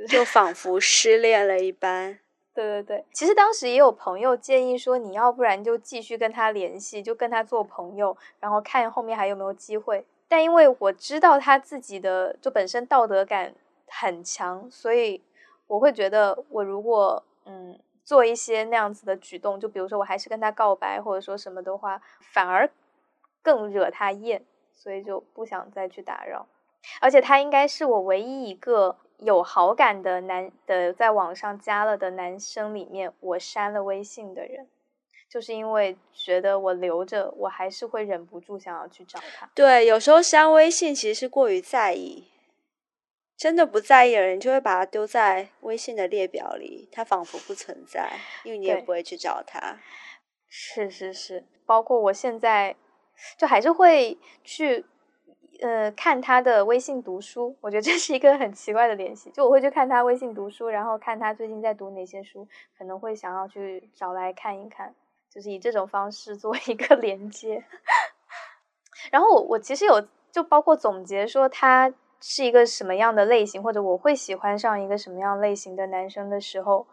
[0.10, 2.20] 就仿佛失恋了一般。
[2.56, 10.06] 对对对，其实当时也有朋友建议说，你要不然就继续跟他联系，就跟他做朋友，然后看后面还有没有机会。
[10.30, 13.54] 但因为我知道他自己的就本身道德感
[13.88, 15.22] 很强，所以
[15.68, 22.70] 我会觉得，我如果嗯做一些那样子的举动，就比如说我还是跟他告白或者说什么的话，反而
[23.44, 24.42] 更惹他厌，
[24.74, 26.48] 所以就不想再去打扰。
[27.02, 28.96] 而且他应该是我唯一一个。
[29.20, 34.68] 有好感的男的在网上加了的男生里面，我删了微信的人，
[35.30, 39.50] 就是因为觉得我留着，我还是会忍不住想要去找他。
[39.56, 42.28] 对，有时候删微信其实是过于在意，
[43.38, 49.80] 真的不在意的人就会把它丢在微信的列表里，它仿佛不存在，因为你也不会去找他。
[50.48, 52.76] 是是是，包括我现在
[53.38, 54.86] 就还是会去。
[55.62, 59.30] 呃，看他的微信读书，我觉得这是一个很奇怪的联系。
[59.32, 64.94] 就我会去看他微信读书，然后看他最近在读哪些书，可能会想要去找来看一看，
[65.30, 67.64] 就是以这种方式做一个连接。
[69.12, 76.88] 然后我我其实有就包括总结说他是一个什么样的类型，或者我会喜欢上一个什么样类型的男生的时候，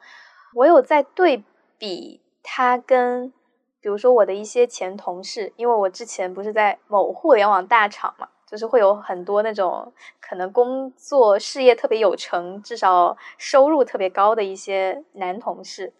[0.55, 1.43] 我有在对
[1.79, 3.33] 比他跟，
[3.81, 8.29] 比如说我的一些前同事，因为我之前不是在某互联网大厂嘛。
[8.53, 15.95] 就是会有很多那种可能工作事业特别有成，至少收入特别高的一些男同事，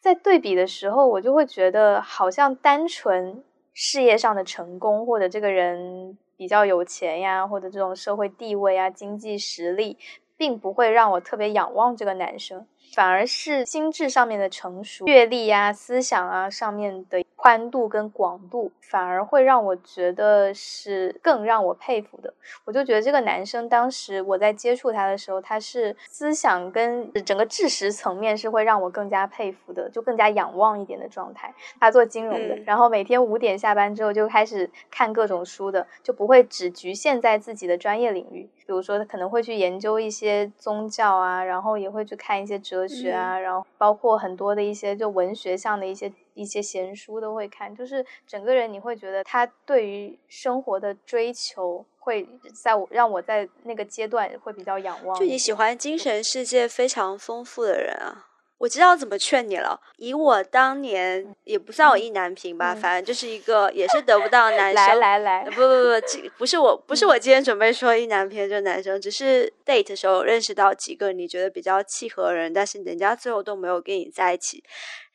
[0.00, 9.96] 在对比的时候，我就会觉得好像单纯事业上的成功，或者这个人比较有钱呀，或者这种社会地位啊、经济实力，
[10.36, 17.22] 并不会让我特别仰望这个男生，反而是心智上面的成熟、阅历呀、思想啊上面的。
[17.42, 22.34] 宽度跟广度反而会让我觉得是更让我佩服的。
[22.66, 31.54] 我就觉得这个男生当时我在接触他的时候，他是思想跟整个知识层面是会让我更加佩服的，就更加仰望一点的状态。
[31.80, 38.50] 他做金融的，然后每天五点下班之后就开始看各种书的，就不会只局限在自己的专业领域。
[38.66, 46.12] 比如说，他可能会去研究一些宗教啊，然后也会去看一些哲学啊，然后包括很多的一些就文学上的一些。
[46.34, 55.18] 一些闲书都会看，就是整个人你会觉得他对于生活的追求会在我让我在那个阶段会比较仰望。
[55.18, 58.29] 就你喜欢精神世界非常丰富的人啊，
[58.60, 59.80] 我知道怎么劝你了。
[59.96, 64.74] 以我当年也不算我意难平吧，反正就是一个也是得不到男生。
[64.74, 74.62] 来来来，不不不，这不是我，不是我今天准备说意难平这男生，只是 date 的时候认识到几个你觉得比较契合的人，但是人家最后都没有跟你在一起。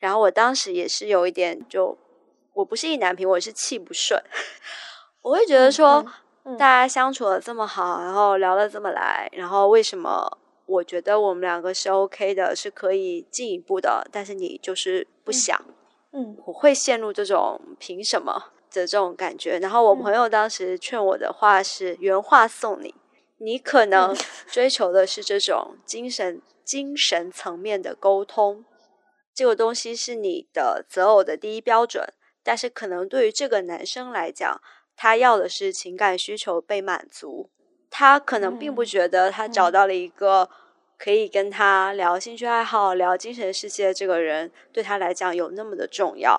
[0.00, 1.96] 然后我当时也是有一点，就
[2.52, 4.20] 我不是意难平，我是气不顺。
[5.22, 6.04] 我会觉得说，
[6.58, 10.38] 大家相处的这么好，然后聊的这么来，然后为什么？
[10.66, 15.64] 我觉得我们两个是 OK 的，是可以进一步的，但是你就是不想，
[16.12, 19.58] 嗯，我会陷入这种凭什么的这种感觉。
[19.60, 22.94] 然后我朋友当时劝我的话是原话送你，
[23.38, 24.14] 你可能
[24.50, 28.64] 追求的是这种精神精神层面的沟通，
[29.32, 32.04] 这个东西是你的择偶的第一标准，
[32.42, 34.60] 但是可能对于这个男生来讲，
[34.96, 37.50] 他要的是情感需求被满足。
[37.98, 40.50] 他可能并不觉得他找到了一个
[40.98, 46.38] 可以跟他聊兴趣爱好、聊精神世界这个人对他来讲有那么的重要，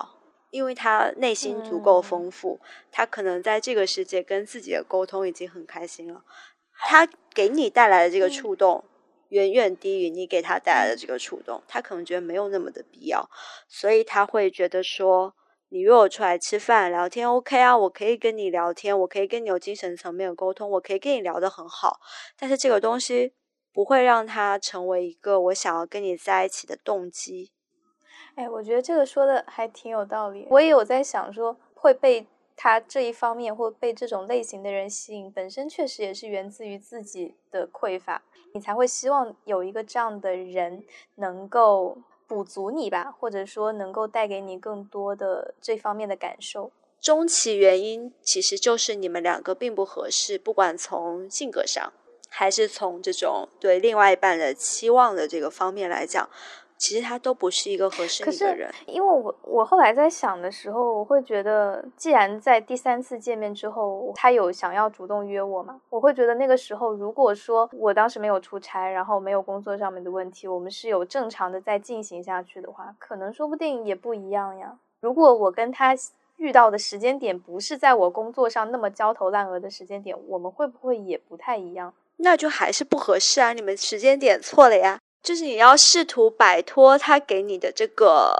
[0.52, 2.60] 因为他内心足够丰富，
[2.92, 6.22] 他可能在这个世界跟自己的沟通已经很开心了。
[6.78, 8.84] 他给你带来的这个触动
[9.30, 13.28] 远远低于你给他带来的这个触动，他可能觉得没有那么的必要，
[13.66, 15.34] 所以他会觉得说。
[15.70, 22.00] 你约我出来吃饭聊天，OK 啊，我可以跟你聊天，我可以跟你有精神层面的沟通，我可以跟你聊得很好。
[22.38, 23.34] 但是这个东西
[23.70, 27.52] 不会让他成为一个我想要跟你在一起的动机。
[28.34, 30.46] 哎，我觉得这个说的还挺有道理。
[30.50, 32.26] 我也有在想说，会被
[32.56, 38.22] 他这一方面或被这种类型的人吸引，本身确实也是源自于自己的匮乏，
[38.54, 40.82] 你才会希望有一个这样的人
[41.16, 41.98] 能够。
[42.28, 46.70] 补足你吧，或者说能够带给你更多的这方面的感受。
[47.00, 51.92] 终其原因其实就是你们两个并不合适，不管从性格上，
[52.28, 56.28] 还是从这种对另外一半的期望的这个方面来讲。
[56.78, 74.78] 其实他都不是一个合适的人，因为我我后来在想的时候，我会觉得，既然在第三次见面之后，他有想要主动约我嘛，我会觉得那个时候，如果说我当时没有出差，然后没有工作上面的问题，我们是有正常的在进行下去的话，可能说不定也不一样呀。
[75.00, 75.96] 如果我跟他
[76.36, 81.92] 遇到的时间点不是在我工作上那么焦头烂额的时间点，我们会不会也不太一样？
[82.18, 84.98] 那就还是不合适啊，你们时间点错了呀。
[85.22, 88.32] 就是你要试图摆脱他给你的这个，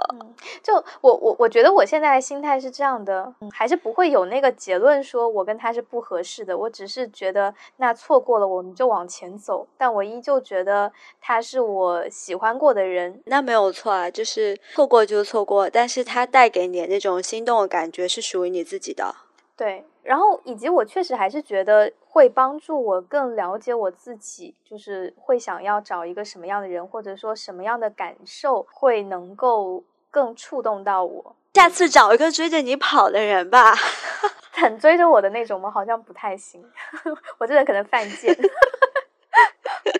[0.63, 6.57] 就我我我觉得我现在的心态是这样的，还是不会有那个结论说我跟他是不合适的。
[6.57, 13.21] 我只是觉得那错过了我们就往前走，但我依旧觉得他是我喜欢过的人。
[13.25, 19.13] 那没有错啊，就是错过就错过，但是他带给你的那种心动的感觉是属于你自己的。
[19.55, 31.35] 对，然后以及我确实还是觉得会帮助我更了解我自己，就是会想要找一个什么样的人，或者说什么样的感受会能够更触动到我。
[31.53, 33.75] 下次找一个追着你跑的人吧，
[34.53, 35.69] 很追着我的那种吗？
[35.69, 36.67] 好像不太行，
[37.37, 38.35] 我这人可能犯贱。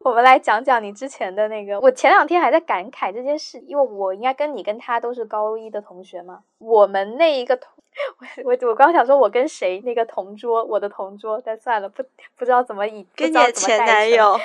[0.00, 7.70] 我们来讲讲你之前的那个，我前两天还在感慨这件事，因为我应该跟你跟他都是高一的同学嘛，我们那一个同。
[8.44, 12.04] 我我我刚想说，我跟谁那个同桌，我的同桌，但算了，不
[12.36, 14.38] 不知道怎么以跟你的前男友，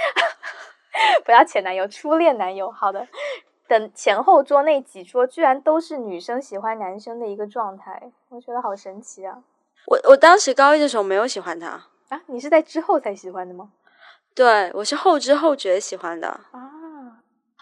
[1.24, 2.72] 不要前男友，初恋男友。
[2.72, 3.08] 好的，
[3.68, 9.38] 等前后桌那几桌，居然都是女生喜欢男生的一个状态，我觉得好神奇啊！
[9.86, 11.68] 我我当时高一的时候没有喜欢他
[12.10, 13.70] 啊，你是在之后才喜欢的吗？
[14.36, 16.72] 对，我是后知后觉喜欢的啊。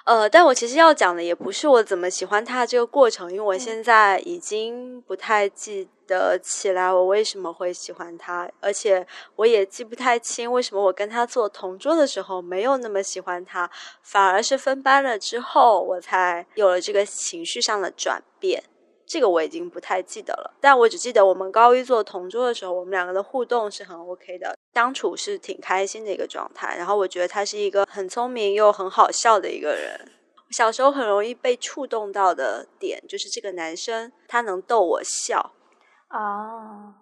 [0.05, 9.07] 呃，但我其实要讲的也不是我怎么喜欢他这个过程，因为我现在已经不太记得起来我为什么会喜欢他，而且
[9.37, 13.69] 我也记不太清为什么我跟他做同桌的时候没有那么喜欢他，
[14.01, 18.61] 反而是分班了之后我才有了这个情绪上的转变。
[19.13, 26.75] 这个我已经不太记得了，但我只记得我们高一做同桌的时候，我们两个的互动是很 OK 的，相处是挺开心的一个状态。
[26.75, 30.11] 然后我觉得他是一个很聪明又很好笑的一个人。
[30.49, 35.51] 小时候很容易被触动到的点就是这个男生他能逗我笑
[36.07, 36.95] 啊，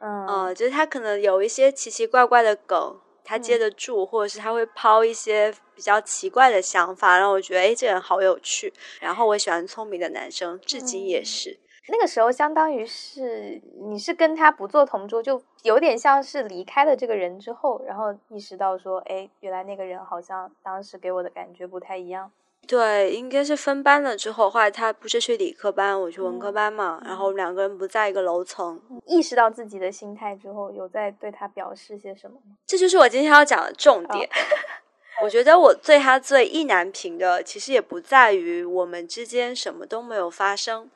[0.00, 2.98] 嗯，就是他可能有一些奇奇怪怪的梗。
[3.22, 8.70] 他接得住，或者是他会抛一些比较奇怪的想法，让我觉得哎，这人好有趣。
[9.00, 11.58] 然后我喜欢聪明的男生，至今也是。
[11.88, 13.58] 那个时候，相当于是
[13.88, 22.30] 你是跟他不做同桌，就有点像是离开了这个人之后，然后意识到说，哎，原来那个人好像当时给我的感觉不太一样。
[22.66, 28.80] 对，应该是分班了之后，后来他不是去理科班，我去文科班嘛，然后两个人不在一个楼层。
[29.06, 32.54] 意识到自己的心态之后，有在对他表示些什么吗？
[32.66, 34.28] 这就是我今天要讲的重点。
[35.22, 40.90] 我觉得我对他最意难平的，其实也不在于我们之间什么都没有发生，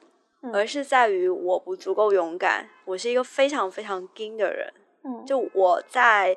[0.52, 2.68] 而是在于我不足够勇敢。
[2.84, 4.72] 我是一个非常非常硬的人，
[5.04, 6.36] 嗯，就我在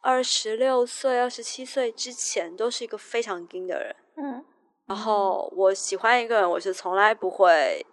[0.00, 4.44] 二十六岁、二十七岁之前都是一个非常硬的人，嗯，
[4.86, 7.84] 然后我喜欢一个人，我是从来不会。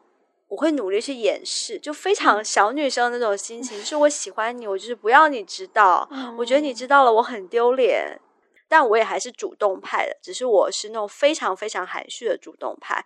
[0.48, 6.08] 我会努力去掩饰，就非常小女生那种心情，是我喜欢你，我就是不要你知道，
[6.38, 8.16] 我觉得你知道了我很丢脸，
[8.78, 13.06] 但我也还是主动派的，只是我是那种非常非常含蓄的主动派，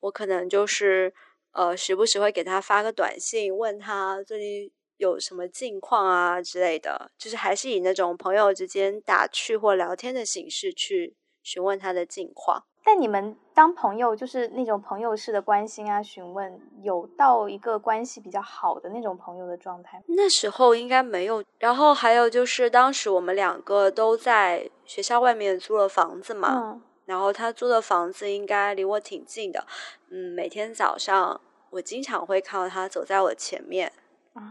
[0.00, 1.14] 我可能就是
[1.52, 12.64] 呃时不时会给他发个短信，问他最近有什么近况啊之类的，就是还是以那种朋友之间打趣或聊天的形式去询问他的近况。
[12.82, 20.02] 但你们当朋友，就是那种朋友式的关心啊、询问，有到一个关系比较好的那种朋友的状态？
[20.08, 21.42] 那时候应该没有。
[21.60, 29.64] 然后还有就是，当时我们两个都在学校外面租了房子嘛，然后他租的房子应该离我挺近的。
[30.10, 31.40] 嗯，每天早上
[31.70, 33.92] 我经常会看到他走在我前面。
[34.32, 34.42] 啊，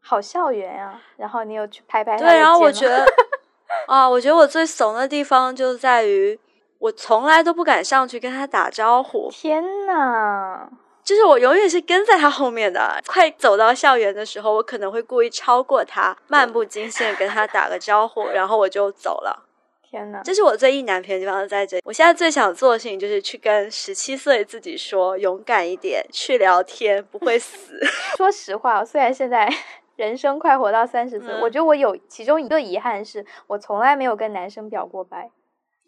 [0.00, 0.98] 好校园啊！
[1.18, 3.04] 然后你有去拍拍他对，然后我觉得
[3.86, 6.40] 啊，我觉得我最怂的地方就在于。
[6.80, 9.28] 我从来都不敢上去跟他打招呼。
[9.30, 10.68] 天呐，
[11.04, 12.98] 就是我永远是跟在他后面的。
[13.06, 19.46] 快走到校园的时候，我可能会故意超过他，漫不经心跟他打个招呼，然后我就走了。
[19.82, 21.82] 天呐，这是我最意难平的地方在这里。
[21.84, 27.78] 我现在最想做的事情就是去跟十七岁自己说，勇敢一点，去聊天，不会死。
[28.16, 29.52] 说实话，虽然现在
[29.96, 35.30] 人生快活到三十岁，我觉得我有其中一个遗憾是，我从来没有跟男生表过白。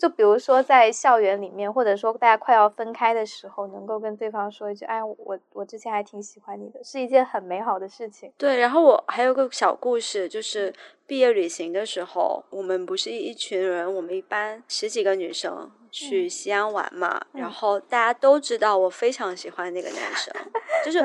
[0.02, 10.74] 就比如说在校园里面，或者说大家快要分开的时候，能够跟对方说一句：“哎，我我之前还挺喜欢你的，是一件很美好的事情。”对，然后我还有个小故事，就是
[11.06, 20.34] 毕业旅行的时候，我们不是一群人，我们一班十几个女生去西安玩嘛，然后大家都知道我非常喜欢那个男生，
[20.84, 20.98] 就是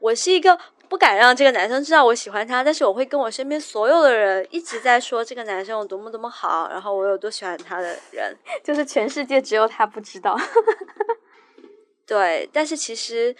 [0.00, 0.60] 我是一个。
[0.94, 8.32] 不敢让这个男生知道我喜欢他，但是我会跟我身边所有的人一直在说这个男生有多么多么好，然后我有多喜欢他的人，
[8.62, 10.38] 就是全世界只有他不知道。
[12.06, 13.34] 对，但是其实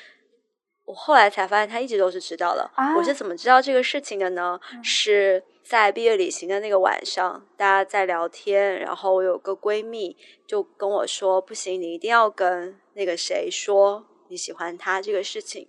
[0.85, 2.69] 我后来才发现他一直都是知道的。
[2.99, 4.59] 我是怎么知道这个事情的呢？
[4.83, 15.69] 是在毕业旅行的那个晚上，大家在聊天，然后我有个闺蜜就跟我说：“不行，你一定要跟那个谁说你喜欢他这个事情。”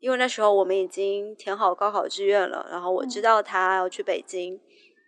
[0.00, 4.60] 因为那时候我们已经填好高考志愿了，然后我知道他要去北京，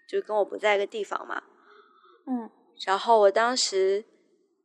[0.08, 1.42] 就跟我不在一个地方嘛。
[2.26, 2.50] 嗯，
[2.86, 4.04] 然后我当时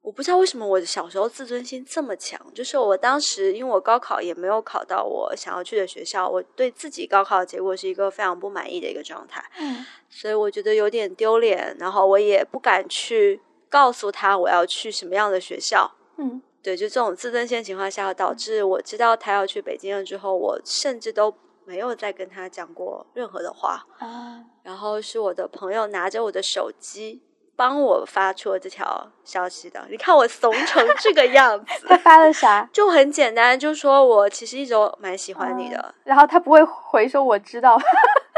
[0.02, 9.44] 我不知道为什么我小时候自尊心这么强，就是我当时因为我高考也没有考到我想要去的学校，我对自己高考的结果是一个非常不满意的一个状态。
[9.60, 15.92] 嗯，所以我觉得有点丢脸，然后我也不敢去告诉他我要去什么样的学校。
[16.18, 16.42] 嗯。
[16.66, 21.32] 对，就这种自尊心情况下，导致我知道他要去北京了之后，我甚至都
[21.64, 23.86] 没有再跟他讲过任何的话。
[24.00, 27.22] 啊，然后是我的朋友拿着我的手机
[27.56, 29.86] 帮我发出了这条消息的。
[29.92, 32.68] 你看我怂成 这个样子，他发了啥？
[32.74, 35.94] 就很简单，就说我其实一直都蛮喜欢你的。
[36.04, 37.80] 然后他不会回说我知道，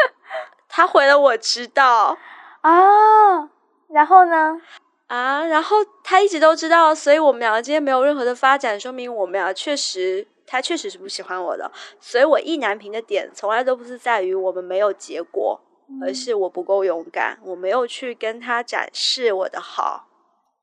[0.67, 2.17] 他回了我知道
[2.59, 3.49] 啊。
[3.88, 4.61] 然后呢？
[5.08, 11.72] 啊，然后他一直都知道，所以我们两个之间没有任何的发展，说明我们俩确实，他确实是不喜欢我的。
[11.99, 15.62] 所以我意难平的点，从来都不是在于我们没有结果，
[16.01, 20.08] 而是我不够勇敢，我没有去跟他展示我的好，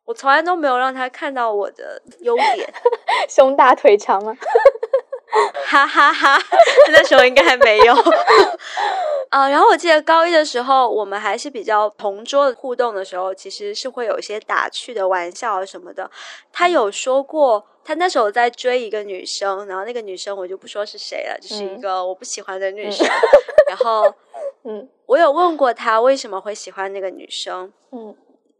[0.05, 2.71] 我从来都没有让他看到我的优点，
[3.29, 4.37] 胸大腿长吗？
[5.67, 6.39] 哈哈哈，
[6.93, 7.95] 那时候应该还没有。
[9.31, 16.11] 啊， 然后我记得高一的时候，我们还是比较同桌互动的时候，其实是会有一些打趣的玩笑啊什么的。
[16.53, 23.07] 他有说过，他那时候在追一个女生，然后那个女生我就不说是谁了，就是一个我不喜欢的女生。
[23.67, 24.15] 然后，
[24.65, 28.15] 嗯，我有问过他为什么会喜欢那个女生，嗯，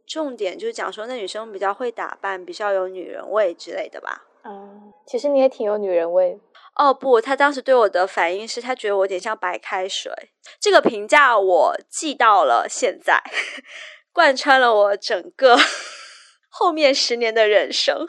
[0.05, 4.23] 重点就是讲说那女生比较会打扮，比较有女人味之类的吧。
[4.43, 6.39] 嗯，其实你也挺有女人味。
[6.75, 10.11] 哦不，他当时对我的反应是他觉得我有点像白开水。
[10.59, 13.23] 这个评价我记到了，现在
[14.11, 15.57] 贯穿了我整个
[16.49, 18.07] 后面十年的人生。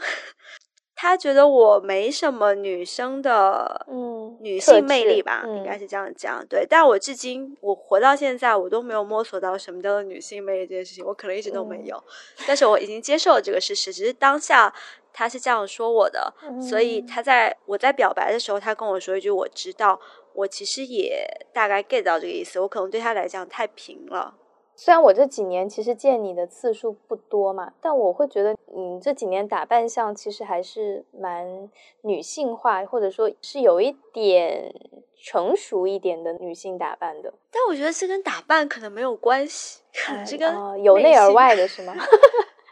[0.98, 6.42] 他觉得我没什么女生的嗯女性魅力吧，应该是这样讲。
[6.48, 12.02] 对，但我至今我活到现在，我都没有摸索到什么叫做女性魅力这件事情，我可能一直都没有。
[12.46, 14.72] 但是我已经接受了这个事实，只是当下
[15.18, 19.98] 他是这样说我的，所以他在我在表白的时候，他跟我说一句：“我知道，
[20.34, 24.34] 我其实也大概 get 到这个意思，我可能对他来讲太平了。”
[24.76, 31.70] 虽然我这几年其实见你的次数不多嘛，但我会觉得你这几年打扮相其实还是蛮
[32.02, 34.70] 女性化，或者说是有一点
[35.16, 37.32] 成熟一点的女性打扮的。
[37.50, 41.94] 但我觉得这跟打扮可能没有关系，可能这跟由内而外的是吗？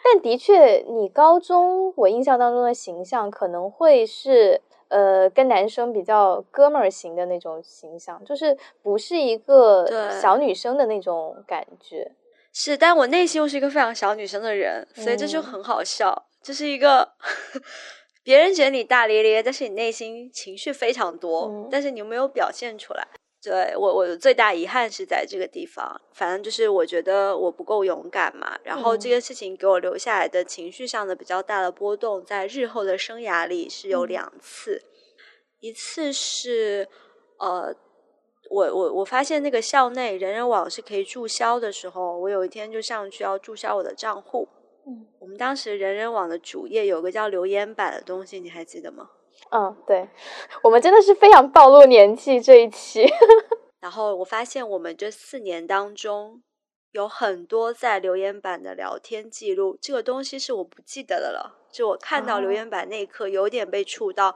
[0.05, 4.61] 但的确，你高中我印象当中的形象可能会是。
[4.89, 9.85] 呃，跟男生比较哥们儿型的那种形象，就是不是一个
[10.21, 12.13] 小女生的那种感觉。
[12.53, 16.27] 是，但我内心又是一个非常小女生的人，所以这就很好笑。
[16.43, 17.09] 这是一个
[18.23, 23.09] 别人觉得你大咧咧，但是你内心情绪非常多，但是你又没有表现出来。
[23.45, 26.01] 对我，我最大遗憾是在这个地方。
[26.15, 28.59] 反正就是我觉得我不够勇敢嘛。
[28.65, 34.83] 然后这件事情给我留下来的情绪上的比较大的波动，在日后的生涯里是有两次。
[35.61, 36.89] 一次是，
[37.39, 37.75] 呃，
[38.51, 44.49] 我我我发现那个校内人人网是可以注销的时候，我有一天就上去要注销我的账户。
[44.87, 49.11] 嗯，我们当时人人网的主页有个叫留言板的东西，你还记得吗？
[49.51, 50.09] 嗯，对，
[50.62, 53.07] 我们真的是非常暴露年纪这一期。
[53.80, 56.43] 然后我发现我们这四年当中
[56.93, 61.61] 有很多在留言板的聊天记录，这个东西是我不记得的了。
[61.70, 64.35] 就我看到留言板那一刻，有点被触到。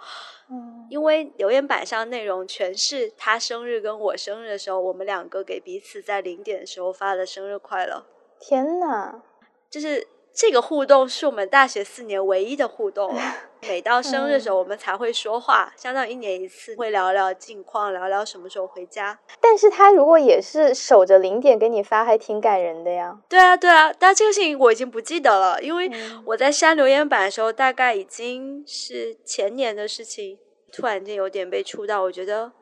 [0.50, 8.04] 嗯，因为留言板上内容全是他生日跟我生日的时候，我们两个给彼此在零点的时候发的生日快乐。
[8.38, 9.22] 天呐，
[9.70, 10.06] 就是。
[10.38, 13.20] 这个互动是我们大学四年唯一的互动了。
[13.62, 19.18] 每到生日的时候，我们才会说话，相当于一年一次，会聊聊近况，聊聊什么时候回家。
[19.40, 23.18] 但是他如果也是守着零点给你发，还挺感人的呀。
[23.28, 25.90] 对啊，对啊，但这个事情我已经不记得了，因为
[26.24, 30.38] 我在删留言板的时候，大概已经是前年的事情。
[30.72, 32.52] 突然间有点被触到，我觉得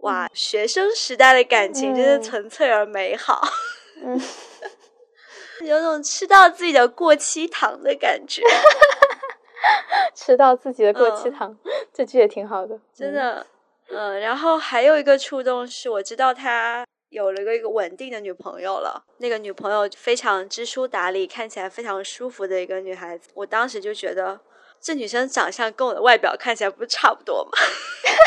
[0.00, 3.40] 哇，学生时代的感情真的纯粹而美好。
[4.04, 4.20] 嗯。
[5.64, 8.42] 有种吃到自己的过期糖的感觉，
[10.14, 11.56] 吃到自己的过期糖，
[11.92, 13.46] 这句也挺好的，真的。
[13.88, 19.04] 嗯，然后还有一个触动是，我知道他有了个一个稳定的女朋友了。
[19.18, 23.28] 那个女朋友非常知书达理，看起来非常舒服的一个女孩子。
[23.34, 24.40] 我当时就觉得，
[24.80, 27.50] 这女生长相跟我的外表看起来不是差不多吗？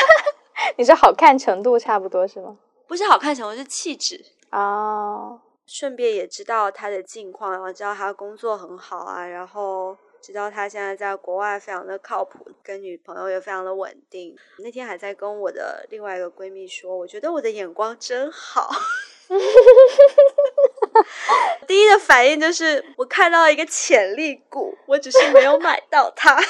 [0.78, 2.56] 你是好看程度差不多是吗？
[2.86, 5.40] 不是好看程度，是气质哦。
[5.66, 14.36] 顺便也知道他的近况，然后知道他工作很好啊，然后知道他现在在国外非常的靠谱，跟女朋友也非常的稳定。
[14.58, 18.70] 那天还在跟我的另外一个闺蜜说，我觉得我的眼光真好。
[21.66, 26.40] 第一的反应就是我看到一个潜力股，我只是没有买到它。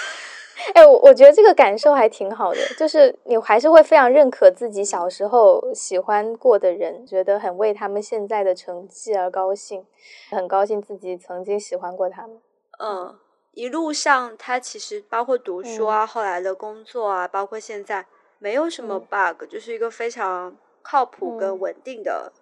[0.75, 9.85] 哎，我我觉得这个感受还挺好的，就是你还是会非常认可自己小时候喜欢过的人，觉得很为他们现在的成绩而高兴，
[10.31, 12.41] 很高兴自己曾经喜欢过他们。
[12.79, 13.17] 嗯，
[13.53, 18.07] 一路上他其实包括读书啊，后来的工作啊，包括现在
[18.39, 22.33] 没有什么 bug，就是一个非常靠谱跟稳定的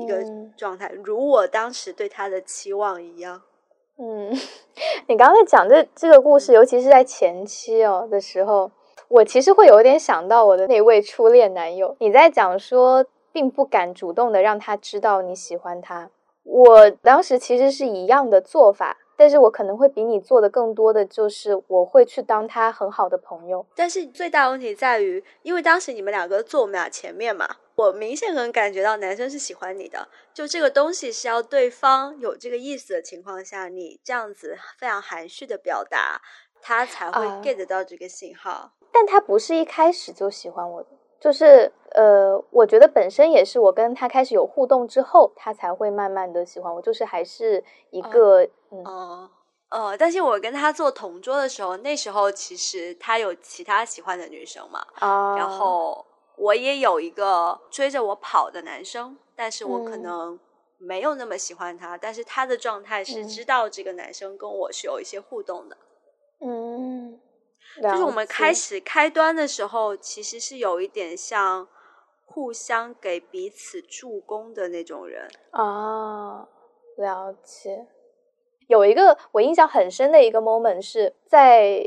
[0.00, 0.24] 一个
[0.56, 3.42] 状态，如我当时对他的期望一样。
[4.02, 4.34] 嗯，
[5.08, 8.70] 你刚才讲这这个故事，尤其是在前期哦的时候，
[9.08, 11.94] 我其实会有点想到我的那位初恋男友。
[12.00, 16.08] 你在讲说，并不敢主动的让他知道你喜欢他，
[16.44, 18.96] 我当时其实是一样的做法。
[19.20, 23.66] 但是我可能会比你做的更多的，就是我会去当他很好的朋友。
[23.74, 30.08] 但是最大问题在于，因为当时你们两个坐我们俩前面嘛，我明显能感觉到男生是喜欢你的。
[30.32, 36.22] 就这个东西是要对方有这个意思的情况下，你这样子非常含蓄的表达，
[36.62, 38.72] 他才会 get 到这个信号。
[38.90, 40.88] 但他不是一开始就喜欢我的。
[41.20, 46.80] 就是呃，我觉得本身也是我跟他开始有互动之后，他才会慢慢的喜欢我。
[46.80, 49.28] 就是还是一个嗯
[49.68, 54.84] 呃，但是我跟他做同桌的时候，那时候其实他有其他喜欢的女生嘛，
[55.36, 56.04] 然后
[56.36, 60.40] 我也有一个追着我跑的男生，但是我可能
[60.78, 65.76] 没有那么喜欢他，但是他的状态是知道这个男生跟我是有一些互动的，
[66.40, 67.20] 嗯。
[67.80, 71.66] 就是我们开始开端的时候，其实是有一点像
[72.26, 76.48] 互相给彼此助攻的那种人啊。
[76.96, 77.86] 了解，
[78.66, 81.82] 有一个我印象很深的一个 moment 是在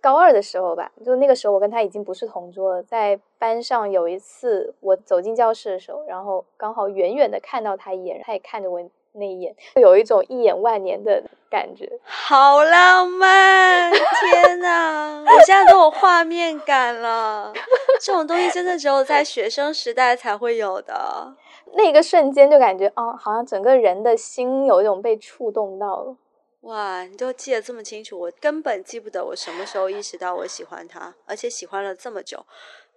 [0.00, 8.80] 高二的时候吧，就那个时候我跟他已经不是同桌了，在班上有一次我走进教室的时候，然后刚好远远的看到他一眼，他也看着我
[9.16, 11.90] 那一眼，有一种一眼万年的感觉。
[12.04, 13.92] 好浪漫！
[13.92, 17.52] 天哪，我现在都有画面感了。
[18.00, 21.34] 这种东西真的只有在学生时代才会有的。
[21.74, 26.16] 那个瞬间就感觉，哦，好像整个人的心有一种被触动到了。
[26.62, 32.44] 哇，你都记得这么清楚，我根本记不得我什么时候意识到我喜欢他，而且喜欢了这么久，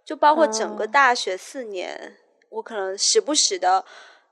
[0.03, 2.17] 就包括整个大学四年，
[2.49, 3.85] 我可能时不时的，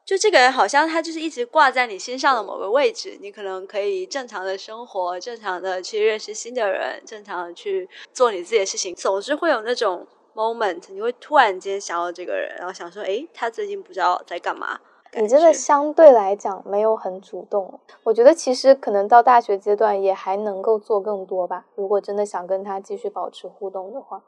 [0.08, 14.80] 就这个人好像他就是一直挂在你心上的某个位置，你可能可以正常的生活，正常的去认识新的人，正常的去做你自己的事情，总是会有那种 moment，你会突然间想到这个人，然后想说，诶，他最近不知道在干嘛。
[15.20, 21.66] 你真的相对来讲没有很主动，我觉得其实可能到大学阶段也还能够做更多吧。
[21.76, 24.24] 如果真的想跟他继续保持互动的话，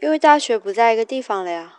[0.00, 1.78] 因为大学不在一个地方了呀，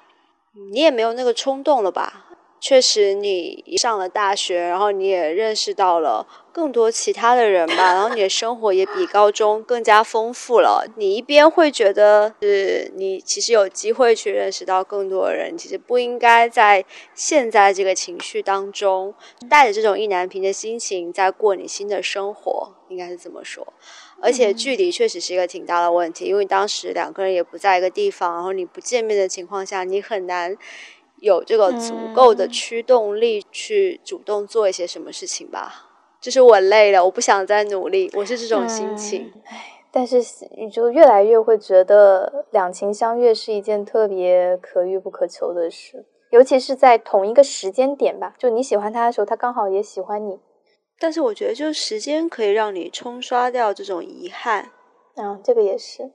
[0.73, 2.25] 你也没有那个冲动了吧？
[2.59, 10.85] 确实，你上了大学，然后你也认识到了更多其他的人吧，然后你的生活也比高中更加丰富了。
[10.97, 16.83] 你一边会觉得是你其实有机会去认识到更多的人，其实不应该在
[17.15, 19.15] 现在这个情绪当中
[19.49, 23.65] 带着这种意难平的心情在过你新的生活，应该是这么说。
[24.21, 30.57] 而且距离确实是一个挺大的问题，因为当时两个人也不在一个地方，然后你不见面的情况下，你很难。
[31.21, 35.89] 有这个足够的驱动力去主动做一些什么事情吧，
[36.21, 39.31] 就是我累了，我不想再努力，我是这种心情。
[39.45, 40.21] 唉，但是
[40.57, 50.39] 你就越来越会觉得两情相悦是一件特别可遇不可求的事，尤其是在同一个时间点吧，就你喜欢他的时候，他刚好也喜欢你。
[50.99, 54.71] 但是我觉得，就是时间可以让你冲刷掉这种遗憾。
[55.15, 56.11] 嗯，这个也是。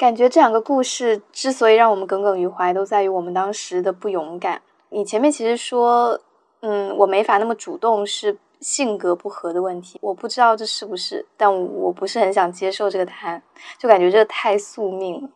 [0.00, 4.62] 感觉这两个故事之所以让我们耿耿于怀，都在于我们当时的不勇敢。
[4.88, 6.18] 你前面其实说，
[6.62, 9.98] 嗯，我没法那么主动，是性格不合的问题。
[10.00, 13.42] 我不知道这是不是，但我不是很想接受这个答案，
[13.76, 15.28] 就感觉这太宿命了。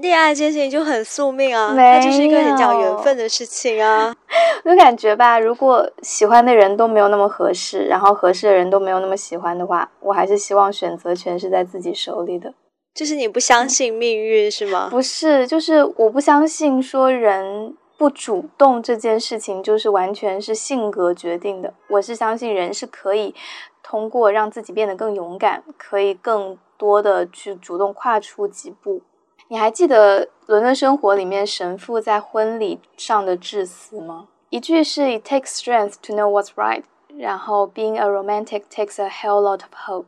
[0.00, 4.12] 恋爱这件事情就很宿命啊，它就是一个很讲缘分的事情啊。
[4.66, 12.52] 我感觉吧，如果喜欢的人都没有那么合适，然后合适的人都没有那么喜欢的话，我还是希望选择权是在自己手里的。
[12.92, 14.88] 就是你不相信命运是吗？
[14.90, 21.72] 不是，就是我不相信说人不主动这件事情就是完全是性格决定的。
[21.88, 23.34] 我是相信人是可以
[23.82, 29.02] 通过让自己变得更勇敢，可以更多的去主动跨出几步。
[29.48, 34.28] 你还记得《伦敦生活》里面神父在婚礼上的致辞吗？
[34.50, 36.82] 一句是 "It takes strength to know what's right"，
[37.18, 40.06] 然后 "Being a romantic takes a hell lot of hope"。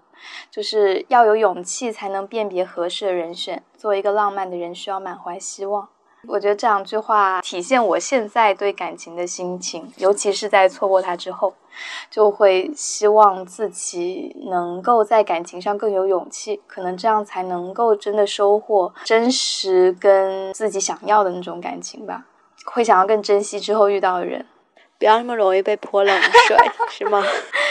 [0.51, 3.63] 就是要有勇气才能辨别合适的人选。
[3.77, 5.89] 做一个浪漫的人，需要满怀希望。
[6.29, 11.53] 我觉得这两句话体现我现在对感情的心情，尤其是在错过他之后，
[12.09, 22.27] 就会希望自己能够在感情上更有勇气，可能这样才能够真的收获真实跟自己想要的那种感情吧。
[22.67, 24.47] 会想要更珍惜之后遇到的人，
[25.03, 26.57] 不要那么容易被泼冷水，
[26.89, 27.21] 是吗？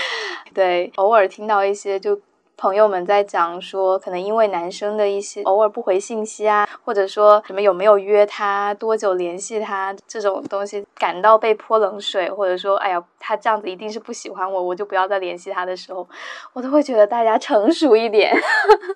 [0.53, 2.19] 对，偶尔听到一些就。
[2.57, 16.07] 朋友们在讲说，可能因为男生的一些偶尔不回信息啊，或者说什么有没有约他，多久联系他这种东西，感到被泼冷水，或者说，哎呀，他这样子一定是不喜欢我，我就不要再联系他的时候，
[16.53, 18.31] 我都会觉得大家成熟一点，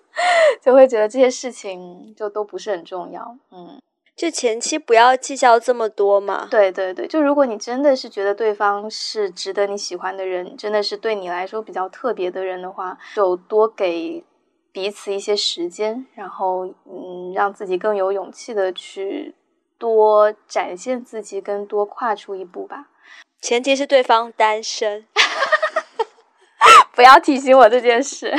[0.61, 3.81] 就会觉得这些事情就都不是很重要，嗯。
[4.15, 6.47] 就前期不要计较这么多嘛。
[6.49, 14.23] 对对对，就如果你真的是觉得对方是值得你喜欢的人，真的是对你来说比较特别的人的话，就多给
[14.71, 19.35] 彼此一些时间，然后嗯，让自己更有勇气的去
[19.77, 22.87] 多展现自己，跟多跨出一步吧。
[23.41, 25.05] 前提是对方单身。
[26.95, 28.33] 不要提醒我这件事，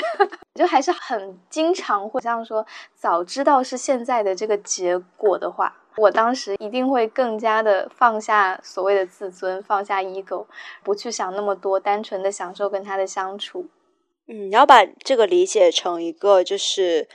[0.56, 10.46] 就还是很经常会像说，早知道是现在的这个结果的话，我当时一定会更加的放下所谓的自尊，放下 ego，
[10.82, 13.66] 不去想那么多，单纯的享受跟他的相处。
[14.28, 17.06] 嗯，你要把这个理解成一个，就是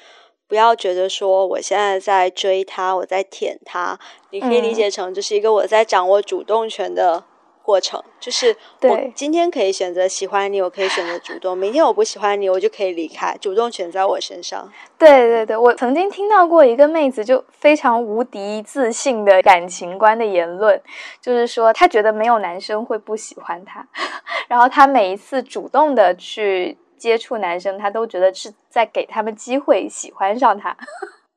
[0.47, 7.25] 不要觉得说我现在在追他，我在舔他，你可以理解成这是一个我在掌握主动权的。
[7.63, 14.71] 过程就是我今天可以选择喜欢你，我可以选择主动；明天我不喜欢你，我就可以离开，主动权在我身上。
[14.97, 20.81] 对对对，我曾经听到过一个妹子就非常无敌自信的感情观的言论，
[21.21, 23.87] 就是说她觉得没有男生会不喜欢她，
[24.47, 30.75] 然后她每一次主动的去接触男生，她都觉得是在给他们机会喜欢上他。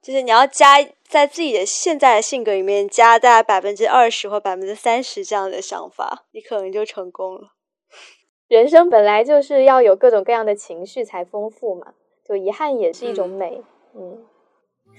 [0.05, 7.55] 就是你要加在自己的现在的性格里面加大概百分之二十或百分之三十这样的想法，你可能就成功了。
[8.47, 13.63] 人生本来就是要有各种各样的情绪才丰富嘛，就遗憾也是一种美。
[13.95, 14.27] 嗯，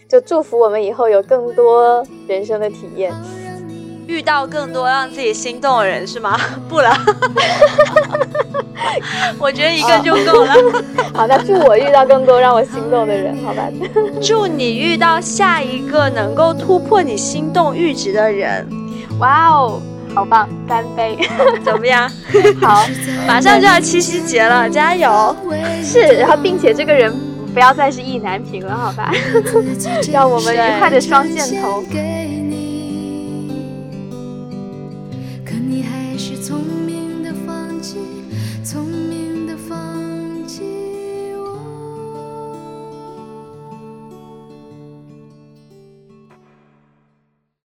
[0.10, 3.14] 就祝福我们以后有更多人生的体验。
[4.08, 6.40] 遇到更多让自己心动的人是吗？
[6.70, 6.96] 不了，
[9.40, 10.54] 我觉得一个就够了。
[11.14, 13.68] 好，那祝我遇到更多让我心动的人，好吧？
[14.22, 18.68] 祝你遇到下一个能够突破你心动阈值的人。
[19.20, 19.82] 哇哦，
[20.14, 20.48] 好棒！
[20.68, 21.18] 干杯，
[21.64, 22.10] 怎么样？
[22.62, 22.86] 好，
[23.28, 25.36] 马上就要七夕节了，加油！
[25.84, 27.14] 是，然后并且这个人
[27.54, 29.12] 不要再是意难平了，好吧？
[30.12, 31.82] 让我们愉快的双箭头。
[35.68, 36.05] 你还